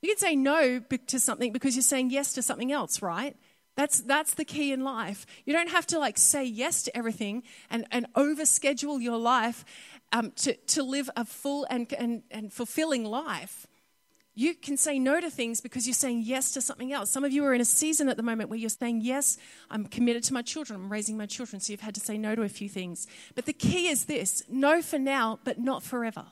You 0.00 0.10
can 0.10 0.18
say 0.18 0.36
no 0.36 0.80
to 0.80 1.20
something 1.20 1.52
because 1.52 1.74
you're 1.74 1.82
saying 1.82 2.10
yes 2.10 2.32
to 2.34 2.42
something 2.42 2.70
else, 2.70 3.02
right? 3.02 3.36
That's, 3.74 4.00
that's 4.02 4.34
the 4.34 4.44
key 4.44 4.72
in 4.72 4.84
life. 4.84 5.24
You 5.44 5.52
don't 5.52 5.70
have 5.70 5.86
to 5.88 5.98
like 5.98 6.18
say 6.18 6.44
yes 6.44 6.82
to 6.84 6.96
everything 6.96 7.42
and, 7.70 7.86
and 7.90 8.06
overschedule 8.14 9.02
your 9.02 9.16
life 9.16 9.64
um, 10.12 10.32
to, 10.36 10.54
to 10.54 10.82
live 10.82 11.08
a 11.16 11.24
full 11.24 11.66
and, 11.70 11.90
and, 11.94 12.22
and 12.30 12.52
fulfilling 12.52 13.04
life. 13.04 13.66
You 14.34 14.54
can 14.54 14.78
say 14.78 14.98
no 14.98 15.20
to 15.20 15.30
things 15.30 15.60
because 15.60 15.86
you're 15.86 15.92
saying 15.94 16.22
yes 16.24 16.52
to 16.52 16.62
something 16.62 16.92
else. 16.92 17.10
Some 17.10 17.24
of 17.24 17.32
you 17.32 17.44
are 17.44 17.52
in 17.52 17.60
a 17.60 17.66
season 17.66 18.08
at 18.08 18.16
the 18.16 18.22
moment 18.22 18.48
where 18.48 18.58
you're 18.58 18.70
saying, 18.70 19.02
Yes, 19.02 19.36
I'm 19.70 19.84
committed 19.84 20.22
to 20.24 20.34
my 20.34 20.40
children, 20.40 20.80
I'm 20.80 20.90
raising 20.90 21.18
my 21.18 21.26
children, 21.26 21.60
so 21.60 21.70
you've 21.70 21.82
had 21.82 21.94
to 21.96 22.00
say 22.00 22.16
no 22.16 22.34
to 22.34 22.42
a 22.42 22.48
few 22.48 22.68
things. 22.68 23.06
But 23.34 23.44
the 23.44 23.52
key 23.52 23.88
is 23.88 24.06
this 24.06 24.42
no 24.48 24.80
for 24.80 24.98
now, 24.98 25.38
but 25.44 25.58
not 25.58 25.82
forever. 25.82 26.24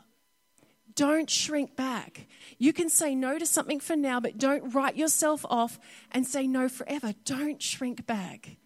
Don't 1.00 1.30
shrink 1.30 1.76
back. 1.76 2.26
You 2.58 2.74
can 2.74 2.90
say 2.90 3.14
no 3.14 3.38
to 3.38 3.46
something 3.46 3.80
for 3.80 3.96
now, 3.96 4.20
but 4.20 4.36
don't 4.36 4.74
write 4.74 4.96
yourself 4.96 5.46
off 5.48 5.78
and 6.12 6.26
say 6.26 6.46
no 6.46 6.68
forever. 6.68 7.14
Don't 7.24 7.62
shrink 7.62 8.04
back. 8.06 8.58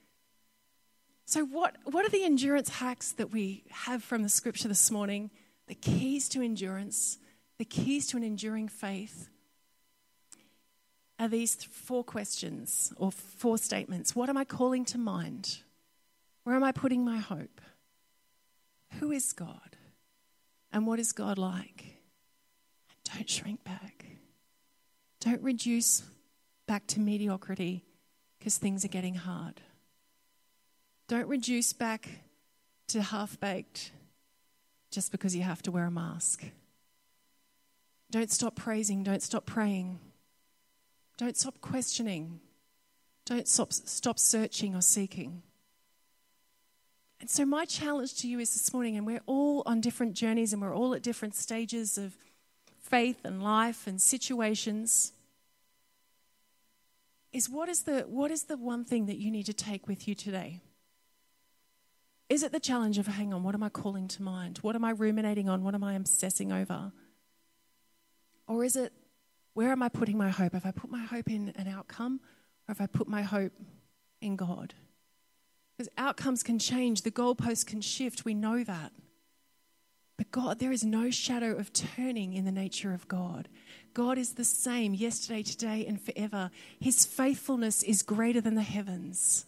So, 1.27 1.45
what, 1.45 1.77
what 1.85 2.05
are 2.05 2.09
the 2.09 2.25
endurance 2.25 2.71
hacks 2.71 3.13
that 3.13 3.31
we 3.31 3.63
have 3.71 4.03
from 4.03 4.25
the 4.25 4.29
scripture 4.29 4.67
this 4.67 4.91
morning? 4.91 5.31
The 5.69 5.77
keys 5.77 6.29
to 6.31 6.43
endurance, 6.43 7.19
the 7.59 7.65
keys 7.65 8.09
to 8.09 8.17
an 8.17 8.25
enduring 8.25 8.67
faith 8.67 9.29
are 11.21 11.29
these 11.29 11.55
four 11.63 12.03
questions 12.03 12.93
or 12.97 13.13
four 13.13 13.59
statements. 13.59 14.17
What 14.17 14.29
am 14.29 14.37
I 14.37 14.45
calling 14.45 14.85
to 14.87 14.99
mind? 14.99 15.59
Where 16.43 16.57
am 16.57 16.65
I 16.65 16.73
putting 16.73 17.05
my 17.05 17.19
hope? 17.19 17.61
Who 18.99 19.13
is 19.13 19.33
God? 19.33 19.77
And 20.73 20.85
what 20.85 20.99
is 20.99 21.13
God 21.13 21.39
like? 21.39 21.95
Don't 23.15 23.31
shrink 23.31 23.63
back. 23.65 24.07
Don't 25.21 25.43
reduce 25.43 26.03
back 26.67 26.87
to 26.89 27.01
mediocrity 27.01 27.85
because 28.39 28.59
things 28.59 28.85
are 28.85 28.89
getting 28.89 29.15
hard. 29.15 29.61
Don't 31.07 31.29
reduce 31.29 31.73
back 31.73 32.09
to 32.89 33.03
half 33.03 33.39
baked 33.39 33.93
just 34.91 35.13
because 35.13 35.35
you 35.37 35.43
have 35.43 35.63
to 35.63 35.71
wear 35.71 35.85
a 35.85 35.91
mask. 35.91 36.45
Don't 38.11 38.31
stop 38.31 38.57
praising. 38.57 39.03
Don't 39.03 39.23
stop 39.23 39.47
praying. 39.47 39.99
Don't 41.17 41.37
stop 41.37 41.61
questioning. 41.61 42.41
Don't 43.27 43.49
stop, 43.49 43.73
stop 43.73 44.19
searching 44.19 44.75
or 44.75 44.83
seeking. 44.83 45.43
And 47.21 47.31
so, 47.31 47.47
my 47.47 47.65
challenge 47.65 48.17
to 48.17 48.29
you 48.29 48.39
is 48.39 48.53
this 48.53 48.73
morning, 48.75 48.97
and 48.97 49.07
we're 49.07 49.23
all 49.27 49.63
on 49.65 49.81
different 49.81 50.15
journeys 50.15 50.53
and 50.53 50.61
we're 50.61 50.75
all 50.75 50.95
at 50.95 51.03
different 51.03 51.35
stages 51.35 51.97
of 51.97 52.17
faith 52.89 53.25
and 53.25 53.43
life 53.43 53.87
and 53.87 54.01
situations, 54.01 55.13
is 57.33 57.49
what 57.49 57.69
is 57.69 57.83
the, 57.83 58.03
what 58.03 58.31
is 58.31 58.45
the 58.45 58.57
one 58.57 58.85
thing 58.85 59.07
that 59.07 59.17
you 59.17 59.31
need 59.31 59.47
to 59.47 59.53
take 59.53 59.89
with 59.89 60.07
you 60.07 60.15
today? 60.15 60.61
Is 62.29 62.43
it 62.43 62.53
the 62.53 62.61
challenge 62.61 62.99
of, 62.99 63.07
hang 63.07 63.35
on, 63.35 63.43
what 63.43 63.55
am 63.55 63.63
I 63.63 63.69
calling 63.69 64.09
to 64.09 64.23
mind? 64.23 64.59
What 64.63 64.77
am 64.77 64.85
I 64.85 64.91
ruminating 64.91 65.49
on? 65.49 65.63
What 65.63 65.75
am 65.75 65.85
I 65.85 65.95
obsessing 65.95 66.53
over? 66.53 66.93
Or 68.47 68.65
is 68.65 68.77
it, 68.77 68.93
where 69.55 69.73
am 69.73 69.83
I 69.83 69.89
putting 69.89 70.17
my 70.17 70.31
hope? 70.31 70.53
Have 70.53 70.67
I 70.67 70.71
put 70.71 70.91
my 70.91 71.05
hope 71.05 71.31
in 71.31 71.53
an 71.57 71.69
outcome 71.69 72.21
or 72.67 72.75
have 72.75 72.81
I 72.81 72.87
put 72.87 73.09
my 73.09 73.23
hope 73.23 73.53
in 74.21 74.37
God? 74.37 74.75
Because 75.77 75.91
outcomes 75.99 76.43
can 76.43 76.59
change, 76.59 77.03
the 77.03 77.11
goalposts 77.11 77.67
can 77.67 77.81
shift. 77.81 78.25
We 78.25 78.35
know 78.35 78.63
that. 78.63 78.93
But 80.17 80.31
God, 80.31 80.59
there 80.59 80.73
is 80.73 80.85
no 80.85 81.11
shadow 81.11 81.57
of 81.57 81.73
turning 81.73 82.35
in 82.35 82.45
the 82.45 82.53
nature 82.53 82.93
of 82.93 83.09
God. 83.09 83.49
God 83.95 84.17
is 84.17 84.35
the 84.35 84.45
same 84.45 84.95
yesterday, 84.95 85.43
today, 85.43 85.85
and 85.87 86.01
forever. 86.01 86.51
His 86.79 87.05
faithfulness 87.05 87.83
is 87.83 88.03
greater 88.03 88.41
than 88.41 88.55
the 88.55 88.63
heavens. 88.63 89.47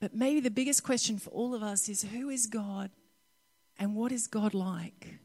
But 0.00 0.14
maybe 0.14 0.40
the 0.40 0.50
biggest 0.50 0.84
question 0.84 1.18
for 1.18 1.30
all 1.30 1.54
of 1.54 1.62
us 1.62 1.88
is 1.88 2.02
who 2.02 2.28
is 2.28 2.46
God 2.46 2.90
and 3.78 3.96
what 3.96 4.12
is 4.12 4.26
God 4.26 4.54
like? 4.54 5.18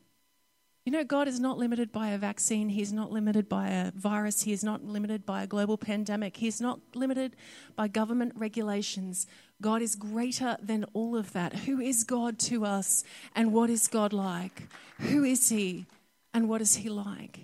You 0.86 0.94
know, 0.94 1.04
God 1.04 1.28
is 1.28 1.40
not 1.40 1.58
limited 1.58 1.92
by 1.92 2.10
a 2.10 2.18
vaccine. 2.18 2.70
He's 2.70 2.92
not 2.92 3.12
limited 3.12 3.48
by 3.48 3.68
a 3.68 3.92
virus. 3.92 4.44
He 4.44 4.54
is 4.54 4.64
not 4.64 4.84
limited 4.84 5.26
by 5.26 5.44
a 5.44 5.48
global 5.48 5.78
pandemic. 5.78 6.38
He 6.38 6.48
is 6.48 6.60
not 6.62 6.80
limited 6.96 7.36
by 7.76 7.88
government 7.88 8.34
regulations. 8.36 9.28
God 9.62 9.82
is 9.82 9.96
greater 9.96 10.58
than 10.62 10.86
all 10.94 11.16
of 11.16 11.34
that. 11.34 11.54
Who 11.54 11.80
is 11.80 12.04
God 12.04 12.40
to 12.40 12.66
us 12.66 13.04
and 13.36 13.54
what 13.54 13.70
is 13.70 13.88
God 13.88 14.14
like? 14.14 14.68
Who 15.00 15.24
is 15.24 15.50
He 15.50 15.86
and 16.34 16.48
what 16.48 16.62
is 16.62 16.76
He 16.78 16.90
like? 16.90 17.40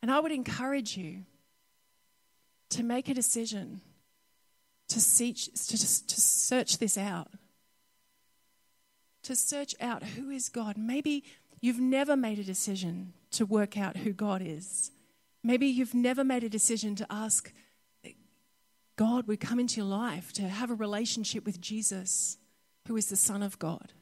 And 0.00 0.10
I 0.10 0.20
would 0.20 0.32
encourage 0.32 0.96
you 0.96 1.24
to 2.70 2.82
make 2.82 3.08
a 3.08 3.14
decision 3.14 3.80
to, 4.88 5.00
search, 5.00 5.46
to, 5.46 5.76
to 5.78 6.20
search 6.20 6.78
this 6.78 6.96
out. 6.98 7.30
To 9.24 9.34
search 9.34 9.74
out 9.80 10.02
who 10.02 10.28
is 10.30 10.48
God. 10.48 10.76
Maybe 10.76 11.24
You've 11.64 11.80
never 11.80 12.14
made 12.14 12.38
a 12.38 12.44
decision 12.44 13.14
to 13.30 13.46
work 13.46 13.78
out 13.78 13.96
who 13.96 14.12
God 14.12 14.42
is. 14.44 14.90
Maybe 15.42 15.66
you've 15.66 15.94
never 15.94 16.22
made 16.22 16.44
a 16.44 16.48
decision 16.50 16.94
to 16.96 17.06
ask 17.08 17.54
God 18.96 19.26
would 19.26 19.40
come 19.40 19.58
into 19.58 19.76
your 19.80 19.86
life 19.86 20.32
to 20.34 20.42
have 20.42 20.70
a 20.70 20.74
relationship 20.74 21.44
with 21.44 21.60
Jesus, 21.60 22.38
who 22.86 22.96
is 22.96 23.06
the 23.06 23.16
Son 23.16 23.42
of 23.42 23.58
God. 23.58 23.92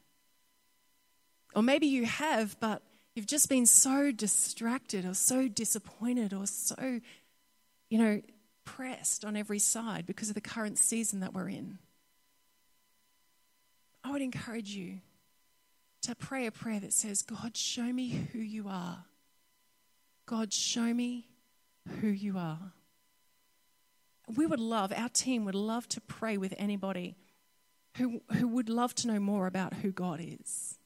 Or 1.55 1.63
maybe 1.63 1.87
you 1.87 2.05
have, 2.05 2.59
but 2.61 2.83
you've 3.15 3.27
just 3.27 3.49
been 3.49 3.67
so 3.67 4.11
distracted 4.11 5.05
or 5.05 5.15
so 5.15 5.49
disappointed 5.49 6.33
or 6.33 6.47
so, 6.47 7.01
you 7.89 7.99
know, 7.99 8.23
pressed 8.65 9.25
on 9.25 9.37
every 9.37 9.59
side 9.59 10.07
because 10.07 10.29
of 10.29 10.35
the 10.35 10.41
current 10.41 10.79
season 10.79 11.21
that 11.21 11.35
we're 11.35 11.49
in. 11.49 11.79
I 14.05 14.11
would 14.11 14.23
encourage 14.23 14.71
you 14.71 15.01
to 16.03 16.15
pray 16.15 16.47
a 16.47 16.53
prayer 16.53 16.81
that 16.81 16.93
says, 16.93 17.23
God, 17.23 17.57
show 17.57 17.93
me 17.93 18.09
who 18.33 18.41
you 18.41 18.69
are. 18.69 19.05
God, 20.27 20.53
show 20.53 20.93
me 20.93 21.29
who 22.01 22.09
you 22.09 22.37
are. 22.39 22.73
We 24.35 24.47
would 24.47 24.61
love, 24.61 24.93
our 24.97 25.09
team 25.09 25.45
would 25.45 25.55
love 25.55 25.89
to 25.89 26.01
pray 26.01 26.37
with 26.37 26.55
anybody 26.59 27.17
who, 27.97 28.23
who 28.33 28.49
would 28.49 28.69
love 28.69 28.95
to 28.97 29.09
know 29.09 29.21
more 29.21 29.47
about 29.47 29.75
who 29.75 29.93
God 29.93 30.21
is. 30.23 30.79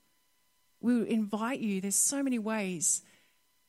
We 0.81 0.99
would 0.99 1.09
invite 1.09 1.61
you. 1.61 1.81
There's 1.81 1.95
so 1.95 2.23
many 2.23 2.39
ways 2.39 3.03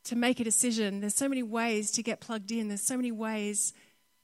to 0.05 0.15
make 0.15 0.39
a 0.39 0.43
decision, 0.43 1.01
there's 1.01 1.15
so 1.15 1.27
many 1.27 1.43
ways 1.43 1.91
to 1.91 2.01
get 2.01 2.21
plugged 2.21 2.51
in, 2.51 2.69
there's 2.69 2.81
so 2.81 2.95
many 2.95 3.11
ways 3.11 3.73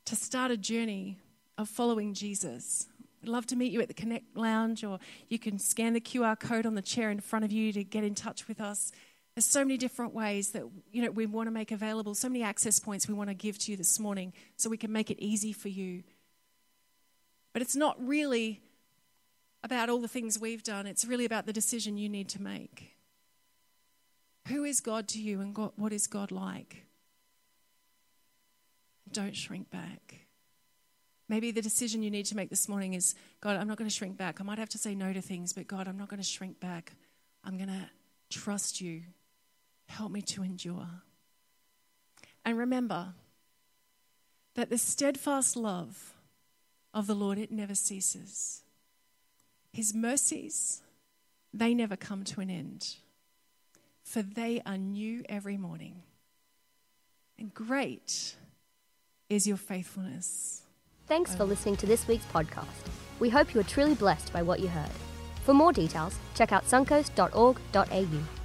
to 0.05 0.15
start 0.15 0.49
a 0.49 0.55
journey 0.55 1.19
of 1.57 1.67
following 1.67 2.13
Jesus. 2.13 2.87
We'd 3.21 3.29
love 3.29 3.45
to 3.47 3.57
meet 3.57 3.71
you 3.71 3.81
at 3.81 3.89
the 3.89 3.93
Connect 3.93 4.35
Lounge, 4.35 4.83
or 4.83 4.99
you 5.27 5.37
can 5.37 5.59
scan 5.59 5.93
the 5.93 5.99
QR 5.99 6.39
code 6.39 6.65
on 6.65 6.75
the 6.75 6.81
chair 6.81 7.09
in 7.09 7.19
front 7.19 7.43
of 7.43 7.51
you 7.51 7.73
to 7.73 7.83
get 7.83 8.03
in 8.03 8.15
touch 8.15 8.47
with 8.47 8.61
us. 8.61 8.91
There's 9.35 9.45
so 9.45 9.63
many 9.63 9.77
different 9.77 10.13
ways 10.13 10.51
that 10.51 10.63
you 10.91 11.01
know 11.01 11.11
we 11.11 11.25
want 11.25 11.47
to 11.47 11.51
make 11.51 11.71
available, 11.71 12.13
so 12.13 12.29
many 12.29 12.43
access 12.43 12.79
points 12.79 13.07
we 13.07 13.13
want 13.13 13.29
to 13.29 13.33
give 13.33 13.57
to 13.59 13.71
you 13.71 13.77
this 13.77 13.99
morning 13.99 14.33
so 14.57 14.69
we 14.69 14.77
can 14.77 14.91
make 14.91 15.09
it 15.09 15.19
easy 15.19 15.53
for 15.53 15.69
you. 15.69 16.03
But 17.51 17.61
it's 17.61 17.75
not 17.75 17.95
really 17.99 18.61
about 19.63 19.89
all 19.89 20.01
the 20.01 20.07
things 20.07 20.39
we've 20.39 20.63
done, 20.63 20.85
it's 20.85 21.05
really 21.05 21.25
about 21.25 21.45
the 21.45 21.53
decision 21.53 21.97
you 21.97 22.09
need 22.09 22.29
to 22.29 22.41
make. 22.41 22.95
Who 24.49 24.65
is 24.65 24.81
God 24.81 25.07
to 25.09 25.21
you 25.21 25.39
and 25.39 25.55
God, 25.55 25.71
what 25.77 25.93
is 25.93 26.05
God 26.05 26.31
like? 26.31 26.85
Don't 29.11 29.35
shrink 29.35 29.71
back. 29.71 30.27
Maybe 31.29 31.51
the 31.51 31.61
decision 31.61 32.03
you 32.03 32.11
need 32.11 32.25
to 32.27 32.35
make 32.35 32.49
this 32.49 32.67
morning 32.67 32.93
is 32.93 33.15
God, 33.39 33.55
I'm 33.55 33.67
not 33.67 33.77
going 33.77 33.89
to 33.89 33.95
shrink 33.95 34.17
back. 34.17 34.41
I 34.41 34.43
might 34.43 34.57
have 34.57 34.69
to 34.69 34.77
say 34.77 34.93
no 34.93 35.13
to 35.13 35.21
things, 35.21 35.53
but 35.53 35.67
God, 35.67 35.87
I'm 35.87 35.97
not 35.97 36.09
going 36.09 36.21
to 36.21 36.27
shrink 36.27 36.59
back. 36.59 36.91
I'm 37.43 37.57
going 37.57 37.69
to 37.69 37.89
trust 38.29 38.81
you. 38.81 39.03
Help 39.97 40.11
me 40.11 40.23
to 40.23 40.41
endure. 40.41 40.87
And 42.43 42.57
remember 42.57 43.13
that 44.55 44.71
the 44.71 44.77
steadfast 44.79 45.55
love 45.55 46.15
of 46.95 47.05
the 47.05 47.13
Lord, 47.13 47.37
it 47.37 47.51
never 47.51 47.75
ceases. 47.75 48.63
His 49.71 49.93
mercies, 49.93 50.81
they 51.53 51.75
never 51.75 51.95
come 51.95 52.23
to 52.23 52.41
an 52.41 52.49
end, 52.49 52.95
for 54.03 54.23
they 54.23 54.63
are 54.65 54.77
new 54.77 55.23
every 55.29 55.57
morning. 55.57 56.01
And 57.37 57.53
great 57.53 58.35
is 59.29 59.45
your 59.45 59.57
faithfulness. 59.57 60.63
Thanks 61.07 61.35
for 61.35 61.43
listening 61.43 61.75
to 61.77 61.85
this 61.85 62.07
week's 62.07 62.25
podcast. 62.25 62.89
We 63.19 63.29
hope 63.29 63.53
you 63.53 63.59
are 63.61 63.65
truly 63.75 63.93
blessed 63.93 64.33
by 64.33 64.41
what 64.41 64.59
you 64.59 64.69
heard. 64.69 64.91
For 65.43 65.53
more 65.53 65.71
details, 65.71 66.17
check 66.33 66.51
out 66.51 66.65
suncoast.org.au. 66.65 68.42